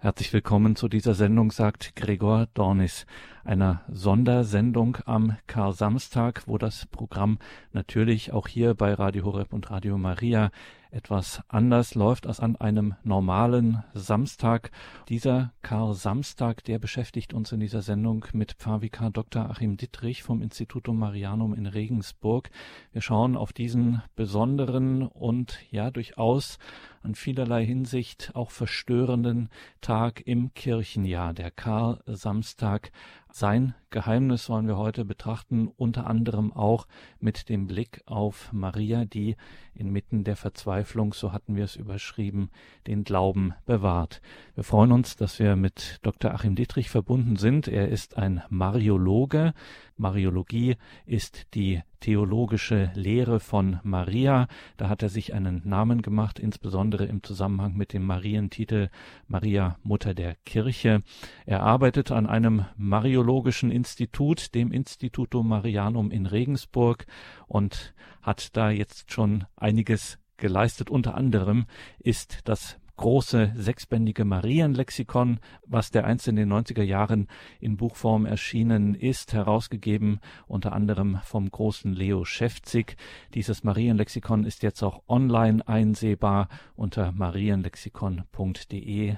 Herzlich 0.00 0.32
willkommen 0.32 0.76
zu 0.76 0.86
dieser 0.86 1.14
Sendung, 1.14 1.50
sagt 1.50 1.96
Gregor 1.96 2.46
Dornis, 2.54 3.04
einer 3.42 3.82
Sondersendung 3.90 4.98
am 5.06 5.36
Kar-Samstag, 5.48 6.44
wo 6.46 6.56
das 6.56 6.86
Programm 6.86 7.40
natürlich 7.72 8.32
auch 8.32 8.46
hier 8.46 8.74
bei 8.74 8.94
Radio 8.94 9.24
Horeb 9.24 9.52
und 9.52 9.72
Radio 9.72 9.98
Maria 9.98 10.52
etwas 10.90 11.42
anders 11.48 11.94
läuft 11.94 12.26
als 12.26 12.40
an 12.40 12.56
einem 12.56 12.94
normalen 13.02 13.84
Samstag. 13.94 14.70
Dieser 15.08 15.52
Kar-Samstag, 15.62 16.64
der 16.64 16.78
beschäftigt 16.78 17.34
uns 17.34 17.52
in 17.52 17.60
dieser 17.60 17.82
Sendung 17.82 18.24
mit 18.32 18.52
Pfarrvikar 18.52 19.10
Dr. 19.10 19.50
Achim 19.50 19.76
Dittrich 19.76 20.22
vom 20.22 20.42
Institutum 20.42 20.98
Marianum 20.98 21.54
in 21.54 21.66
Regensburg. 21.66 22.50
Wir 22.92 23.02
schauen 23.02 23.36
auf 23.36 23.52
diesen 23.52 24.02
besonderen 24.16 25.02
und 25.02 25.58
ja 25.70 25.90
durchaus 25.90 26.58
an 27.02 27.14
vielerlei 27.14 27.64
Hinsicht 27.64 28.32
auch 28.34 28.50
verstörenden 28.50 29.50
Tag 29.80 30.22
im 30.26 30.52
Kirchenjahr, 30.54 31.32
der 31.32 31.50
Kar-Samstag. 31.50 32.90
Sein 33.30 33.74
Geheimnis 33.90 34.48
wollen 34.48 34.66
wir 34.66 34.76
heute 34.76 35.04
betrachten, 35.04 35.68
unter 35.68 36.06
anderem 36.06 36.52
auch 36.52 36.86
mit 37.20 37.48
dem 37.48 37.66
Blick 37.66 38.02
auf 38.06 38.52
Maria, 38.52 39.04
die 39.04 39.36
inmitten 39.74 40.24
der 40.24 40.36
Verzweiflung, 40.36 41.12
so 41.12 41.32
hatten 41.32 41.54
wir 41.54 41.64
es 41.64 41.76
überschrieben, 41.76 42.50
den 42.86 43.04
Glauben 43.04 43.54
bewahrt. 43.66 44.20
Wir 44.54 44.64
freuen 44.64 44.92
uns, 44.92 45.16
dass 45.16 45.38
wir 45.38 45.56
mit 45.56 45.98
Dr. 46.02 46.32
Achim 46.32 46.54
Dietrich 46.54 46.90
verbunden 46.90 47.36
sind. 47.36 47.68
Er 47.68 47.88
ist 47.88 48.16
ein 48.16 48.42
Mariologe. 48.48 49.52
Mariologie 49.96 50.76
ist 51.06 51.54
die 51.54 51.82
theologische 52.00 52.90
Lehre 52.94 53.40
von 53.40 53.80
Maria. 53.82 54.48
Da 54.76 54.88
hat 54.88 55.02
er 55.02 55.08
sich 55.08 55.34
einen 55.34 55.62
Namen 55.64 56.02
gemacht, 56.02 56.38
insbesondere 56.38 57.04
im 57.06 57.22
Zusammenhang 57.22 57.74
mit 57.74 57.92
dem 57.92 58.04
Marientitel 58.04 58.90
Maria 59.26 59.76
Mutter 59.82 60.14
der 60.14 60.36
Kirche. 60.44 61.02
Er 61.46 61.62
arbeitet 61.62 62.10
an 62.10 62.26
einem 62.26 62.64
mariologischen 62.76 63.70
Institut, 63.70 64.54
dem 64.54 64.72
Institutum 64.72 65.48
Marianum 65.48 66.10
in 66.10 66.26
Regensburg 66.26 67.06
und 67.46 67.94
hat 68.22 68.56
da 68.56 68.70
jetzt 68.70 69.12
schon 69.12 69.44
einiges 69.56 70.18
geleistet. 70.36 70.90
Unter 70.90 71.14
anderem 71.14 71.66
ist 71.98 72.40
das 72.44 72.78
große 72.98 73.52
sechsbändige 73.54 74.26
Marienlexikon, 74.26 75.40
was 75.66 75.90
der 75.90 76.04
einst 76.04 76.28
in 76.28 76.36
den 76.36 76.52
90er 76.52 76.82
Jahren 76.82 77.28
in 77.60 77.78
Buchform 77.78 78.26
erschienen 78.26 78.94
ist, 78.94 79.32
herausgegeben 79.32 80.20
unter 80.46 80.74
anderem 80.74 81.18
vom 81.24 81.50
großen 81.50 81.94
Leo 81.94 82.26
Schäfzig. 82.26 82.98
Dieses 83.32 83.64
Marienlexikon 83.64 84.44
ist 84.44 84.62
jetzt 84.62 84.82
auch 84.82 85.00
online 85.08 85.66
einsehbar 85.66 86.50
unter 86.76 87.12
marienlexikon.de. 87.12 89.16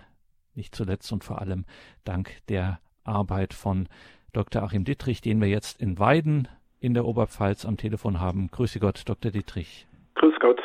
Nicht 0.54 0.74
zuletzt 0.74 1.12
und 1.12 1.22
vor 1.24 1.40
allem 1.40 1.64
dank 2.04 2.36
der 2.48 2.80
Arbeit 3.02 3.54
von 3.54 3.88
Dr. 4.32 4.62
Achim 4.62 4.84
Dittrich, 4.84 5.22
den 5.22 5.40
wir 5.40 5.48
jetzt 5.48 5.80
in 5.80 5.98
Weiden 5.98 6.46
in 6.78 6.94
der 6.94 7.06
Oberpfalz 7.06 7.64
am 7.64 7.76
Telefon 7.76 8.20
haben. 8.20 8.48
Grüße 8.50 8.78
Gott, 8.78 9.02
Dr. 9.06 9.32
Dittrich. 9.32 9.88
Grüß 10.14 10.34
Gott. 10.40 10.60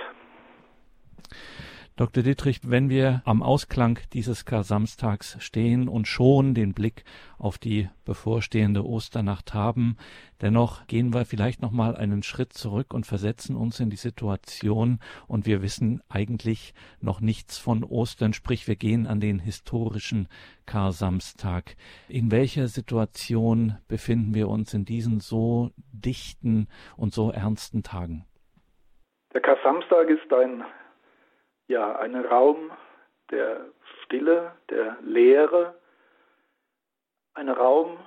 Dr. 1.97 2.23
Dittrich, 2.23 2.59
wenn 2.65 2.89
wir 2.89 3.21
am 3.23 3.41
Ausklang 3.41 3.99
dieses 4.11 4.43
Kar-Samstags 4.43 5.37
stehen 5.39 5.87
und 5.87 6.09
schon 6.09 6.53
den 6.53 6.73
Blick 6.73 7.05
auf 7.37 7.57
die 7.57 7.87
bevorstehende 8.03 8.85
Osternacht 8.85 9.53
haben, 9.53 9.95
dennoch 10.41 10.87
gehen 10.87 11.13
wir 11.13 11.23
vielleicht 11.23 11.61
noch 11.61 11.71
mal 11.71 11.95
einen 11.95 12.21
Schritt 12.21 12.51
zurück 12.51 12.93
und 12.93 13.05
versetzen 13.05 13.55
uns 13.55 13.79
in 13.79 13.89
die 13.89 13.95
Situation 13.95 14.99
und 15.25 15.45
wir 15.45 15.61
wissen 15.61 16.01
eigentlich 16.09 16.73
noch 16.99 17.21
nichts 17.21 17.57
von 17.57 17.85
Ostern, 17.85 18.33
sprich 18.33 18.67
wir 18.67 18.75
gehen 18.75 19.07
an 19.07 19.21
den 19.21 19.39
historischen 19.39 20.27
Kar-Samstag. 20.65 21.77
In 22.09 22.29
welcher 22.29 22.67
Situation 22.67 23.77
befinden 23.87 24.35
wir 24.35 24.49
uns 24.49 24.73
in 24.73 24.83
diesen 24.83 25.21
so 25.21 25.71
dichten 25.93 26.67
und 26.97 27.13
so 27.13 27.31
ernsten 27.31 27.83
Tagen? 27.83 28.25
Der 29.33 29.39
Kar-Samstag 29.39 30.09
ist 30.09 30.33
ein 30.33 30.61
ja, 31.67 31.97
ein 31.99 32.15
Raum 32.15 32.71
der 33.31 33.65
Stille, 34.03 34.51
der 34.69 34.97
Leere, 35.01 35.75
ein 37.33 37.49
Raum, 37.49 37.97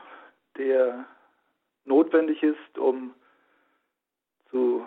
der 0.56 1.06
notwendig 1.84 2.42
ist, 2.42 2.78
um 2.78 3.14
zu 4.50 4.86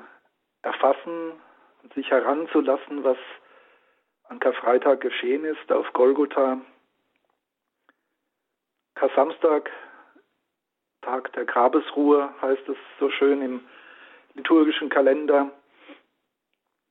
erfassen 0.61 1.33
und 1.83 1.93
sich 1.93 2.09
heranzulassen, 2.09 3.03
was 3.03 3.17
an 4.25 4.39
Karfreitag 4.39 5.01
geschehen 5.01 5.45
ist 5.45 5.71
auf 5.71 5.91
Golgotha. 5.93 6.61
Kar-Samstag, 8.95 9.69
Tag 11.01 11.33
der 11.33 11.45
Grabesruhe, 11.45 12.33
heißt 12.41 12.69
es 12.69 12.77
so 12.99 13.09
schön 13.09 13.41
im 13.41 13.67
liturgischen 14.35 14.89
Kalender. 14.89 15.51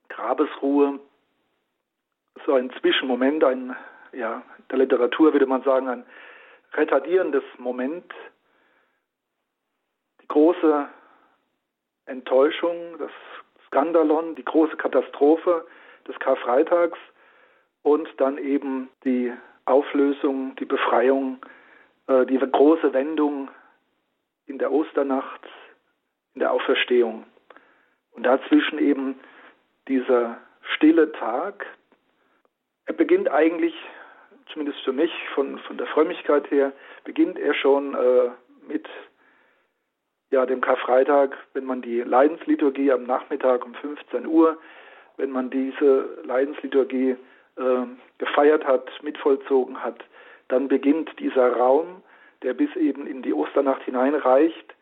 Grabesruhe, 0.09 0.99
so 2.47 2.55
ein 2.55 2.71
Zwischenmoment, 2.81 3.45
ein, 3.45 3.77
ja, 4.13 4.43
der 4.71 4.79
Literatur 4.79 5.33
würde 5.33 5.47
man 5.47 5.63
sagen, 5.63 5.89
ein 5.89 6.05
retardierendes 6.75 7.45
Moment. 7.59 8.13
Die 10.23 10.29
große 10.29 10.89
Enttäuschung, 12.07 12.99
das 12.99 13.11
Skandalon, 13.67 14.35
die 14.35 14.45
große 14.45 14.77
Katastrophe 14.77 15.67
des 16.07 16.19
Karfreitags 16.19 16.99
und 17.83 18.09
dann 18.19 18.39
eben 18.39 18.91
die 19.05 19.33
Auflösung, 19.65 20.57
die 20.57 20.65
Befreiung, 20.65 21.39
äh, 22.09 22.27
die 22.27 22.39
große 22.39 22.93
Wendung 22.93 23.49
in 24.47 24.59
der 24.59 24.73
Osternacht, 24.73 25.47
in 26.35 26.41
der 26.41 26.53
Auferstehung. 26.53 27.25
Und 28.13 28.25
dazwischen 28.25 28.79
eben 28.79 29.21
dieser 29.87 30.39
stille 30.75 31.13
Tag, 31.13 31.67
er 32.91 32.95
beginnt 32.95 33.31
eigentlich, 33.31 33.75
zumindest 34.53 34.81
für 34.81 34.93
mich, 34.93 35.13
von, 35.33 35.61
von 35.61 35.79
der 35.79 35.87
Frömmigkeit 35.87 36.51
her, 36.51 36.73
beginnt 37.05 37.39
er 37.39 37.55
schon 37.55 37.95
äh, 37.95 38.31
mit 38.67 38.89
ja, 40.33 40.45
dem 40.45 40.61
Karfreitag, 40.61 41.37
wenn 41.53 41.67
man 41.67 41.83
die 41.83 42.01
Leidensliturgie 42.01 42.91
am 42.91 43.05
Nachmittag 43.05 43.65
um 43.65 43.75
15 43.75 44.27
Uhr, 44.27 44.59
wenn 45.19 45.31
man 45.31 45.51
diese 45.51 46.19
Leidensliturgie 46.25 47.11
äh, 47.11 47.87
gefeiert 48.19 48.65
hat, 48.67 48.91
mitvollzogen 49.05 49.85
hat, 49.85 50.03
dann 50.49 50.67
beginnt 50.67 51.17
dieser 51.21 51.53
Raum, 51.53 52.03
der 52.43 52.55
bis 52.55 52.75
eben 52.75 53.07
in 53.07 53.23
die 53.23 53.33
Osternacht 53.33 53.85
hineinreicht. 53.85 54.75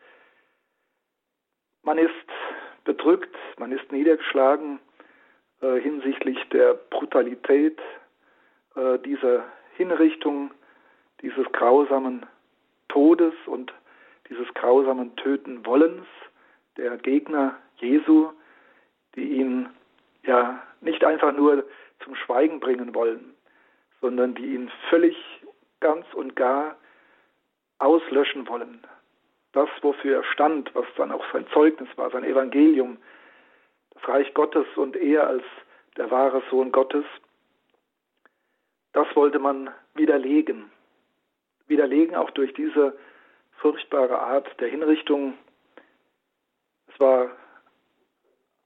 Man 1.83 1.99
ist 1.99 2.09
bedrückt, 2.85 3.35
man 3.59 3.71
ist 3.71 3.91
niedergeschlagen 3.91 4.79
äh, 5.61 5.79
hinsichtlich 5.79 6.37
der 6.49 6.73
Brutalität 6.73 7.79
äh, 8.79 8.99
dieser 8.99 9.43
Hinrichtung, 9.75 10.51
dieses 11.21 11.45
grausamen 11.51 12.25
Todes 12.87 13.33
und 13.45 13.73
dieses 14.29 14.47
grausamen 14.53 15.15
Töten 15.17 15.65
Wollens 15.65 16.07
der 16.77 16.97
Gegner 16.97 17.57
Jesu, 17.77 18.29
die 19.15 19.33
ihn 19.33 19.69
ja 20.23 20.61
nicht 20.81 21.03
einfach 21.03 21.33
nur 21.33 21.65
zum 22.03 22.15
Schweigen 22.15 22.59
bringen 22.59 22.95
wollen, 22.95 23.33
sondern 24.01 24.35
die 24.35 24.53
ihn 24.55 24.71
völlig 24.89 25.17
ganz 25.79 26.05
und 26.13 26.35
gar 26.35 26.77
auslöschen 27.79 28.47
wollen. 28.47 28.85
Das, 29.51 29.69
wofür 29.81 30.17
er 30.17 30.23
stand, 30.23 30.73
was 30.75 30.85
dann 30.95 31.11
auch 31.11 31.25
sein 31.33 31.45
Zeugnis 31.53 31.89
war, 31.95 32.11
sein 32.11 32.23
Evangelium, 32.23 32.97
das 33.95 34.07
Reich 34.07 34.33
Gottes 34.33 34.67
und 34.75 34.95
er 34.95 35.27
als 35.27 35.43
der 35.97 36.11
wahre 36.11 36.43
Sohn 36.49 36.71
Gottes, 36.71 37.05
das 38.93 39.07
wollte 39.15 39.39
man 39.39 39.69
widerlegen. 39.95 40.71
Widerlegen 41.67 42.15
auch 42.15 42.31
durch 42.31 42.53
diese 42.53 42.97
furchtbare 43.57 44.19
Art 44.19 44.47
der 44.59 44.69
Hinrichtung. 44.69 45.37
Es 46.87 46.99
war 46.99 47.29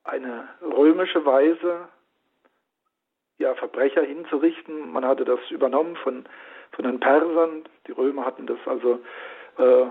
eine 0.03 0.47
römische 0.61 1.25
Weise, 1.25 1.87
ja, 3.39 3.55
Verbrecher 3.55 4.03
hinzurichten. 4.03 4.91
Man 4.91 5.05
hatte 5.05 5.25
das 5.25 5.39
übernommen 5.49 5.95
von, 5.97 6.25
von 6.71 6.85
den 6.85 6.99
Persern. 6.99 7.63
Die 7.87 7.91
Römer 7.91 8.25
hatten 8.25 8.47
das 8.47 8.59
also 8.65 8.99
äh, 9.57 9.85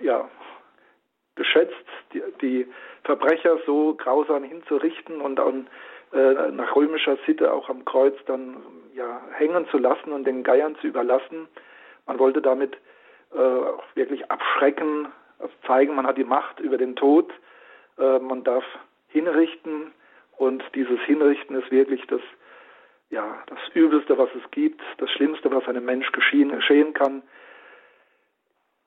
ja, 0.00 0.28
geschätzt, 1.34 1.74
die, 2.12 2.22
die, 2.40 2.66
Verbrecher 3.04 3.58
so 3.66 3.94
grausam 3.94 4.42
hinzurichten 4.42 5.20
und 5.20 5.36
dann 5.36 5.68
äh, 6.12 6.50
nach 6.52 6.74
römischer 6.76 7.16
Sitte 7.26 7.52
auch 7.52 7.68
am 7.68 7.84
Kreuz 7.84 8.14
dann 8.26 8.56
ja, 8.94 9.20
hängen 9.32 9.66
zu 9.68 9.78
lassen 9.78 10.12
und 10.12 10.24
den 10.24 10.42
Geiern 10.42 10.76
zu 10.80 10.86
überlassen. 10.86 11.48
Man 12.06 12.18
wollte 12.18 12.40
damit 12.40 12.76
äh, 13.34 13.38
auch 13.38 13.84
wirklich 13.94 14.30
abschrecken, 14.30 15.08
zeigen, 15.66 15.94
man 15.94 16.06
hat 16.06 16.16
die 16.16 16.24
Macht 16.24 16.60
über 16.60 16.78
den 16.78 16.96
Tod, 16.96 17.30
äh, 17.98 18.18
man 18.18 18.44
darf 18.44 18.64
hinrichten 19.08 19.92
und 20.36 20.62
dieses 20.74 21.00
Hinrichten 21.00 21.56
ist 21.56 21.70
wirklich 21.70 22.06
das 22.06 22.20
ja, 23.10 23.42
das 23.46 23.58
Übelste, 23.74 24.18
was 24.18 24.28
es 24.34 24.50
gibt, 24.50 24.80
das 24.98 25.10
Schlimmste, 25.10 25.50
was 25.50 25.68
einem 25.68 25.84
Mensch 25.84 26.10
geschehen, 26.12 26.50
geschehen 26.50 26.92
kann. 26.92 27.22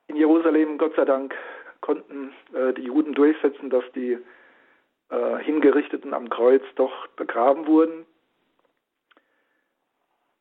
In 0.08 0.16
Jerusalem, 0.18 0.78
Gott 0.78 0.96
sei 0.96 1.06
Dank, 1.06 1.36
konnten 1.82 2.34
äh, 2.54 2.74
die 2.74 2.84
Juden 2.84 3.14
durchsetzen, 3.14 3.70
dass 3.70 3.84
die 3.96 4.18
äh, 5.10 5.38
Hingerichteten 5.38 6.14
am 6.14 6.30
Kreuz 6.30 6.64
doch 6.76 7.08
begraben 7.16 7.68
wurden. 7.68 8.06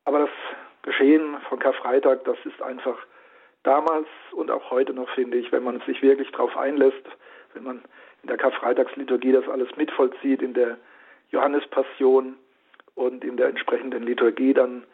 Aber 0.05 0.21
das 0.21 0.31
Geschehen 0.83 1.37
von 1.49 1.59
Karfreitag, 1.59 2.25
das 2.25 2.39
ist 2.45 2.63
einfach 2.63 2.99
damals 3.63 4.07
und 4.33 4.51
auch 4.51 4.71
heute 4.71 4.95
noch, 4.95 5.09
finde 5.11 5.37
ich, 5.37 5.53
wenn 5.53 5.65
man 5.65 5.81
sich 5.81 6.01
wirklich 6.03 6.31
darauf 6.31 6.57
einlässt, 6.57 7.05
wenn 7.55 7.65
man 7.65 7.83
in 8.23 8.29
der 8.29 8.39
Karfreitagsliturgie 8.39 9.33
das 9.33 9.49
alles 9.49 9.69
mitvollzieht, 9.77 10.43
in 10.43 10.55
der 10.55 10.79
Johannespassion 11.31 12.37
und 12.95 13.25
in 13.25 13.37
der 13.37 13.49
entsprechenden 13.49 14.03
Liturgie, 14.05 14.55
dann, 14.55 14.85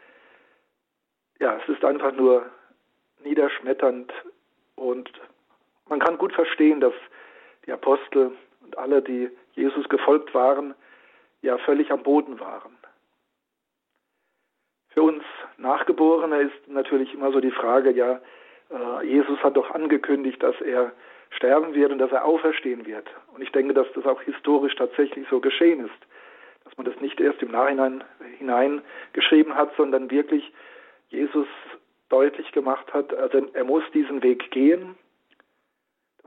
ja, 1.39 1.57
es 1.57 1.69
ist 1.69 1.83
einfach 1.85 2.11
nur 2.11 2.45
niederschmetternd 3.23 4.11
und 4.75 5.09
man 5.87 5.99
kann 5.99 6.17
gut 6.17 6.33
verstehen, 6.33 6.79
dass 6.79 6.93
die 7.65 7.71
Apostel 7.71 8.31
und 8.65 8.77
alle, 8.77 9.01
die 9.01 9.29
Jesus 9.53 9.87
gefolgt 9.89 10.33
waren, 10.33 10.73
ja 11.41 11.57
völlig 11.59 11.91
am 11.91 12.03
Boden 12.03 12.39
waren. 12.39 12.75
Für 14.89 15.03
uns 15.03 15.23
Nachgeborene 15.57 16.41
ist 16.41 16.67
natürlich 16.67 17.13
immer 17.13 17.31
so 17.31 17.39
die 17.39 17.51
Frage, 17.51 17.91
ja, 17.91 18.19
äh, 18.71 19.05
Jesus 19.05 19.39
hat 19.43 19.55
doch 19.55 19.71
angekündigt, 19.71 20.41
dass 20.41 20.59
er 20.61 20.91
sterben 21.31 21.73
wird 21.73 21.91
und 21.91 21.99
dass 21.99 22.11
er 22.11 22.25
auferstehen 22.25 22.85
wird. 22.85 23.07
Und 23.33 23.41
ich 23.41 23.51
denke, 23.51 23.73
dass 23.73 23.87
das 23.93 24.05
auch 24.05 24.21
historisch 24.21 24.75
tatsächlich 24.75 25.27
so 25.29 25.39
geschehen 25.39 25.85
ist, 25.85 26.07
dass 26.63 26.75
man 26.77 26.85
das 26.85 26.99
nicht 27.01 27.19
erst 27.19 27.41
im 27.41 27.51
Nachhinein 27.51 28.03
hineingeschrieben 28.37 29.55
hat, 29.55 29.75
sondern 29.75 30.09
wirklich 30.09 30.51
Jesus 31.09 31.47
deutlich 32.09 32.51
gemacht 32.51 32.93
hat, 32.93 33.13
also 33.13 33.47
er 33.53 33.63
muss 33.63 33.83
diesen 33.93 34.23
Weg 34.23 34.51
gehen. 34.51 34.95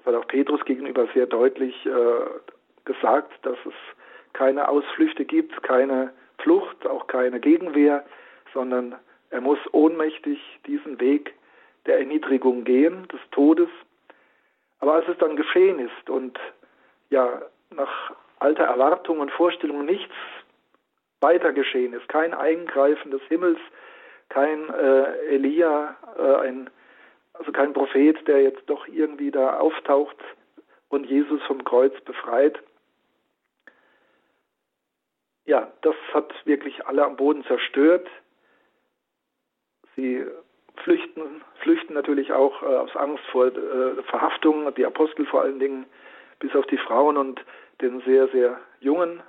Hat 0.09 0.15
auch 0.15 0.27
Petrus 0.27 0.65
gegenüber 0.65 1.07
sehr 1.13 1.27
deutlich 1.27 1.85
äh, 1.85 1.91
gesagt, 2.87 3.31
dass 3.43 3.59
es 3.67 3.75
keine 4.33 4.67
Ausflüchte 4.67 5.27
gibt, 5.27 5.63
keine 5.63 6.15
Flucht, 6.39 6.87
auch 6.87 7.09
keine 7.09 7.41
Gegenwehr, 7.41 8.07
sondern 8.55 8.95
er 9.29 9.43
muss 9.43 9.59
ohnmächtig 9.73 10.41
diesen 10.67 10.99
Weg 10.99 11.35
der 11.85 11.99
Erniedrigung 11.99 12.65
gehen, 12.65 13.07
des 13.09 13.21
Todes. 13.33 13.69
Aber 14.81 14.95
als 14.95 15.09
es 15.09 15.19
dann 15.19 15.37
geschehen 15.37 15.79
ist 15.79 16.09
und 16.09 16.39
ja 17.11 17.43
nach 17.71 18.13
alter 18.39 18.65
Erwartung 18.65 19.21
und 19.21 19.31
Vorstellung 19.31 19.85
nichts 19.85 20.15
weiter 21.21 21.53
geschehen 21.53 21.93
ist, 21.93 22.09
kein 22.09 22.33
Eingreifen 22.33 23.11
des 23.11 23.21
Himmels, 23.29 23.59
kein 24.31 24.71
äh, 24.71 25.35
Elia, 25.35 25.97
äh, 26.19 26.47
ein, 26.47 26.71
also 27.39 27.53
kein 27.53 27.73
Prophet, 27.73 28.27
der 28.27 28.43
jetzt 28.43 28.69
doch 28.69 28.87
irgendwie 28.89 29.31
da 29.31 29.59
auftaucht 29.59 30.17
und 30.89 31.07
Jesus 31.07 31.43
vom 31.45 31.65
Kreuz 31.65 31.99
befreit. 32.03 32.59
Ja, 35.47 35.73
das 35.83 35.95
hat 36.13 36.35
wirklich 36.45 36.87
alle 36.87 37.05
am 37.05 37.17
Boden 37.17 37.45
zerstört. 37.45 38.07
Sie 39.97 40.25
flüchten, 40.77 41.43
flüchten 41.61 41.95
natürlich 41.95 42.33
auch 42.33 42.63
äh, 42.63 42.67
aus 42.67 42.95
Angst 42.97 43.25
vor 43.33 43.47
äh, 43.47 44.03
Verhaftung, 44.05 44.73
die 44.75 44.85
Apostel 44.85 45.27
vor 45.27 45.43
allen 45.43 45.59
Dingen, 45.59 45.87
bis 46.41 46.55
auf 46.55 46.67
die 46.67 46.79
Frauen 46.79 47.17
und 47.17 47.45
den 47.81 48.01
sehr, 48.03 48.29
sehr 48.29 48.61
jungen 48.81 49.23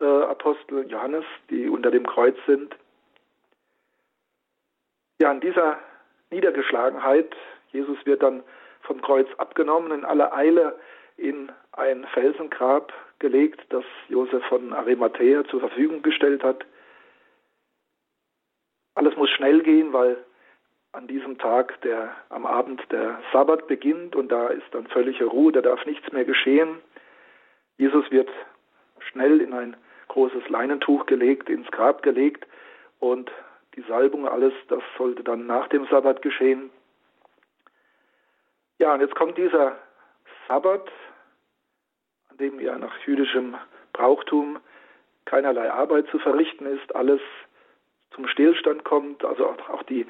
äh, 0.00 0.04
Apostel 0.04 0.88
Johannes, 0.88 1.24
die 1.50 1.68
unter 1.68 1.90
dem 1.90 2.06
Kreuz 2.06 2.36
sind. 2.46 2.76
Ja, 5.20 5.32
in 5.32 5.40
dieser 5.40 5.78
Niedergeschlagenheit, 6.30 7.34
Jesus 7.72 7.98
wird 8.04 8.22
dann 8.22 8.42
vom 8.82 9.00
Kreuz 9.02 9.28
abgenommen, 9.38 9.92
in 9.92 10.04
aller 10.04 10.34
Eile 10.34 10.78
in 11.16 11.50
ein 11.72 12.06
Felsengrab 12.14 12.92
gelegt, 13.18 13.60
das 13.70 13.84
Josef 14.08 14.44
von 14.46 14.72
Arimathea 14.72 15.44
zur 15.44 15.60
Verfügung 15.60 16.02
gestellt 16.02 16.42
hat. 16.42 16.64
Alles 18.94 19.16
muss 19.16 19.30
schnell 19.30 19.62
gehen, 19.62 19.92
weil 19.92 20.16
an 20.92 21.06
diesem 21.06 21.38
Tag, 21.38 21.80
der 21.82 22.14
am 22.30 22.46
Abend 22.46 22.82
der 22.90 23.20
Sabbat 23.32 23.66
beginnt 23.66 24.16
und 24.16 24.32
da 24.32 24.48
ist 24.48 24.66
dann 24.72 24.86
völlige 24.86 25.26
Ruhe, 25.26 25.52
da 25.52 25.60
darf 25.60 25.84
nichts 25.86 26.10
mehr 26.12 26.24
geschehen. 26.24 26.80
Jesus 27.76 28.10
wird 28.10 28.28
schnell 29.00 29.40
in 29.40 29.52
ein 29.52 29.76
großes 30.08 30.48
Leinentuch 30.48 31.06
gelegt, 31.06 31.48
ins 31.50 31.70
Grab 31.70 32.02
gelegt 32.02 32.46
und 32.98 33.30
die 33.74 33.82
Salbung, 33.82 34.26
alles, 34.26 34.52
das 34.68 34.82
sollte 34.96 35.22
dann 35.22 35.46
nach 35.46 35.68
dem 35.68 35.86
Sabbat 35.86 36.22
geschehen. 36.22 36.70
Ja, 38.78 38.94
und 38.94 39.00
jetzt 39.00 39.14
kommt 39.14 39.36
dieser 39.36 39.76
Sabbat, 40.46 40.90
an 42.30 42.36
dem 42.38 42.60
ja 42.60 42.78
nach 42.78 42.96
jüdischem 43.06 43.56
Brauchtum 43.92 44.58
keinerlei 45.24 45.70
Arbeit 45.70 46.06
zu 46.08 46.18
verrichten 46.18 46.66
ist, 46.66 46.94
alles 46.94 47.20
zum 48.12 48.26
Stillstand 48.28 48.84
kommt, 48.84 49.24
also 49.24 49.54
auch, 49.68 49.82
die 49.84 50.06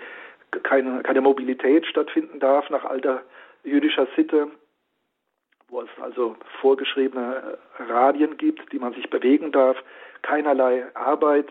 keine, 0.63 1.03
keine 1.03 1.21
Mobilität 1.21 1.87
stattfinden 1.87 2.41
darf 2.41 2.71
nach 2.71 2.85
alter 2.85 3.23
jüdischer 3.65 4.07
Sitte, 4.17 4.51
wo 5.69 5.83
es 5.83 5.89
also 6.01 6.37
vorgeschriebene 6.61 7.59
Radien 7.79 8.37
gibt, 8.37 8.73
die 8.73 8.79
man 8.79 8.95
sich 8.95 9.11
bewegen 9.11 9.53
darf, 9.53 9.77
keinerlei 10.23 10.87
Arbeit, 10.95 11.49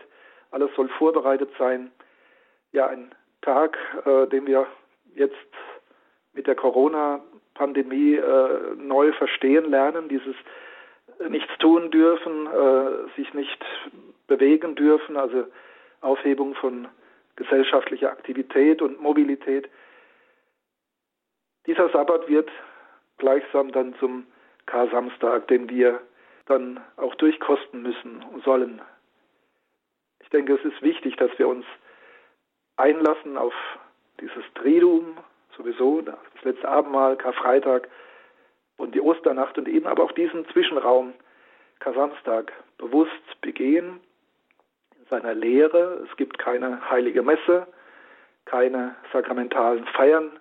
alles 0.50 0.70
soll 0.76 0.88
vorbereitet 0.88 1.50
sein. 1.58 1.90
Ja, 2.72 2.86
ein 2.88 3.14
Tag, 3.42 3.78
äh, 4.04 4.26
den 4.26 4.46
wir 4.46 4.66
jetzt 5.14 5.34
mit 6.32 6.46
der 6.46 6.54
Corona-Pandemie 6.54 8.14
äh, 8.14 8.74
neu 8.76 9.12
verstehen 9.12 9.70
lernen, 9.70 10.08
dieses 10.08 10.36
nichts 11.28 11.50
tun 11.58 11.90
dürfen, 11.90 12.46
äh, 12.46 13.16
sich 13.16 13.32
nicht 13.34 13.64
bewegen 14.26 14.74
dürfen, 14.74 15.16
also 15.16 15.46
Aufhebung 16.00 16.54
von 16.54 16.88
gesellschaftlicher 17.36 18.10
Aktivität 18.10 18.82
und 18.82 19.00
Mobilität. 19.00 19.68
Dieser 21.66 21.88
Sabbat 21.90 22.28
wird 22.28 22.50
gleichsam 23.18 23.72
dann 23.72 23.94
zum 23.98 24.26
Kar-Samstag, 24.66 25.48
den 25.48 25.68
wir 25.68 26.00
dann 26.46 26.80
auch 26.96 27.14
durchkosten 27.16 27.82
müssen 27.82 28.24
und 28.32 28.44
sollen. 28.44 28.80
Ich 30.28 30.32
denke, 30.32 30.56
es 30.56 30.64
ist 30.66 30.82
wichtig, 30.82 31.16
dass 31.16 31.30
wir 31.38 31.48
uns 31.48 31.64
einlassen 32.76 33.38
auf 33.38 33.54
dieses 34.20 34.44
Triduum, 34.56 35.16
sowieso, 35.56 36.02
das 36.02 36.18
letzte 36.42 36.68
Abendmahl, 36.68 37.16
Karfreitag 37.16 37.88
und 38.76 38.94
die 38.94 39.00
Osternacht 39.00 39.56
und 39.56 39.66
eben 39.66 39.86
aber 39.86 40.04
auch 40.04 40.12
diesen 40.12 40.46
Zwischenraum, 40.50 41.14
Kar-Samstag, 41.78 42.52
bewusst 42.76 43.40
begehen 43.40 44.00
seiner 45.08 45.32
Lehre. 45.32 46.06
Es 46.06 46.14
gibt 46.18 46.36
keine 46.36 46.90
heilige 46.90 47.22
Messe, 47.22 47.66
keine 48.44 48.96
sakramentalen 49.14 49.86
Feiern, 49.86 50.38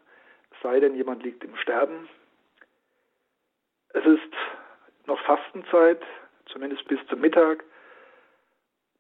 sei 0.62 0.82
denn, 0.82 0.96
jemand 0.96 1.24
liegt 1.24 1.46
im 1.46 1.56
Sterben. 1.56 2.10
Es 3.94 4.06
ist 4.06 4.34
noch 5.06 5.22
Fastenzeit, 5.22 6.01
zumindest 6.48 6.86
bis 6.89 7.00
zum 7.08 7.22
Mittag. 7.22 7.63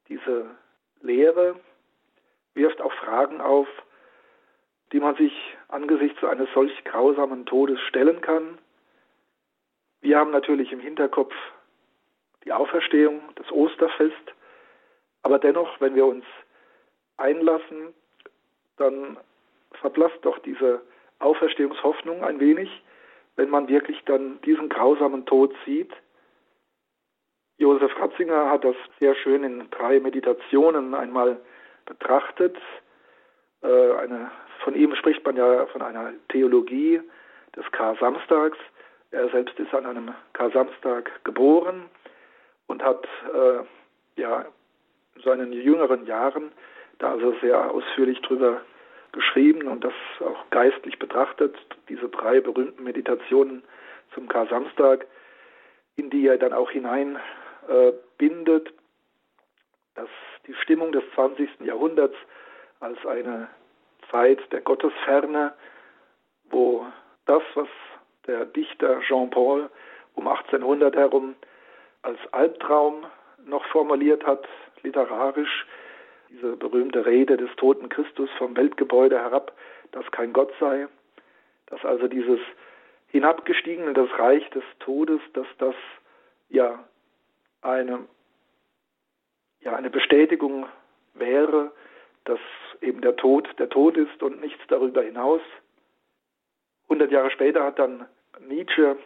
Diese 0.07 0.49
Lehre 1.01 1.55
wirft 2.53 2.81
auch 2.81 2.93
Fragen 2.93 3.41
auf, 3.41 3.67
die 4.91 4.99
man 4.99 5.15
sich 5.15 5.33
angesichts 5.67 6.23
eines 6.23 6.49
solch 6.53 6.83
grausamen 6.85 7.45
Todes 7.45 7.79
stellen 7.81 8.21
kann. 8.21 8.57
Wir 10.01 10.17
haben 10.17 10.31
natürlich 10.31 10.71
im 10.71 10.79
Hinterkopf 10.79 11.33
die 12.45 12.53
Auferstehung, 12.53 13.21
das 13.35 13.51
Osterfest, 13.51 14.15
aber 15.23 15.39
dennoch, 15.39 15.81
wenn 15.81 15.95
wir 15.95 16.05
uns 16.05 16.23
einlassen, 17.17 17.93
dann 18.77 19.17
verblasst 19.73 20.19
doch 20.21 20.39
diese 20.39 20.81
Auferstehungshoffnung 21.19 22.23
ein 22.23 22.39
wenig, 22.39 22.69
wenn 23.35 23.49
man 23.49 23.67
wirklich 23.67 24.03
dann 24.05 24.39
diesen 24.41 24.69
grausamen 24.69 25.25
Tod 25.25 25.53
sieht. 25.65 25.91
Josef 27.57 27.91
Ratzinger 27.99 28.51
hat 28.51 28.63
das 28.63 28.75
sehr 28.99 29.15
schön 29.15 29.43
in 29.43 29.69
drei 29.71 29.99
Meditationen 29.99 30.93
einmal 30.93 31.37
betrachtet. 31.85 32.55
Äh, 33.63 33.67
eine, 33.67 34.31
von 34.63 34.75
ihm 34.75 34.95
spricht 34.95 35.25
man 35.25 35.35
ja 35.35 35.65
von 35.67 35.81
einer 35.81 36.13
Theologie 36.29 37.01
des 37.55 37.65
Kar-Samstags. 37.71 38.57
Er 39.09 39.29
selbst 39.29 39.59
ist 39.59 39.73
an 39.73 39.85
einem 39.87 40.13
Kar-Samstag 40.33 41.23
geboren 41.23 41.85
und 42.67 42.83
hat 42.83 43.07
äh, 43.33 44.21
ja 44.21 44.45
seinen 45.23 45.51
jüngeren 45.51 46.05
Jahren 46.05 46.51
da 46.99 47.11
also 47.11 47.33
sehr 47.41 47.71
ausführlich 47.71 48.21
drüber 48.21 48.61
geschrieben 49.13 49.67
und 49.67 49.83
das 49.83 49.93
auch 50.19 50.49
geistlich 50.51 50.99
betrachtet, 50.99 51.55
diese 51.89 52.07
drei 52.09 52.39
berühmten 52.39 52.83
Meditationen 52.83 53.63
zum 54.13 54.27
Kar-Samstag, 54.27 55.07
in 55.95 56.11
die 56.11 56.27
er 56.27 56.37
dann 56.37 56.53
auch 56.53 56.69
hineinbindet. 56.69 57.36
Äh, 57.67 57.93
dass 59.95 60.09
die 60.45 60.53
Stimmung 60.55 60.91
des 60.91 61.03
20. 61.15 61.61
Jahrhunderts 61.61 62.15
als 62.79 63.03
eine 63.05 63.47
Zeit 64.11 64.39
der 64.51 64.61
Gottesferne, 64.61 65.53
wo 66.49 66.85
das, 67.25 67.43
was 67.55 67.67
der 68.27 68.45
Dichter 68.45 69.01
Jean-Paul 69.01 69.69
um 70.13 70.27
1800 70.27 70.95
herum 70.95 71.35
als 72.03 72.19
Albtraum 72.31 73.05
noch 73.45 73.65
formuliert 73.65 74.25
hat, 74.25 74.47
literarisch, 74.83 75.65
diese 76.29 76.55
berühmte 76.55 77.05
Rede 77.05 77.37
des 77.37 77.49
toten 77.55 77.89
Christus 77.89 78.29
vom 78.37 78.55
Weltgebäude 78.55 79.17
herab, 79.17 79.53
dass 79.91 80.09
kein 80.11 80.33
Gott 80.33 80.53
sei, 80.59 80.87
dass 81.67 81.83
also 81.85 82.07
dieses 82.07 82.39
hinabgestiegene, 83.07 83.93
das 83.93 84.09
Reich 84.19 84.47
des 84.51 84.63
Todes, 84.79 85.21
dass 85.33 85.47
das 85.57 85.75
ja 86.49 86.83
eine, 87.61 88.07
ja 89.61 89.75
eine 89.75 89.89
Bestätigung 89.89 90.65
wäre, 91.13 91.71
dass 92.25 92.39
eben 92.81 93.01
der 93.01 93.15
Tod 93.15 93.47
der 93.59 93.69
Tod 93.69 93.97
ist 93.97 94.21
und 94.21 94.41
nichts 94.41 94.61
darüber 94.67 95.01
hinaus. 95.01 95.41
100 96.83 97.11
Jahre 97.11 97.31
später 97.31 97.63
hat 97.63 97.79
dann 97.79 98.07
Nietzsche 98.47 98.97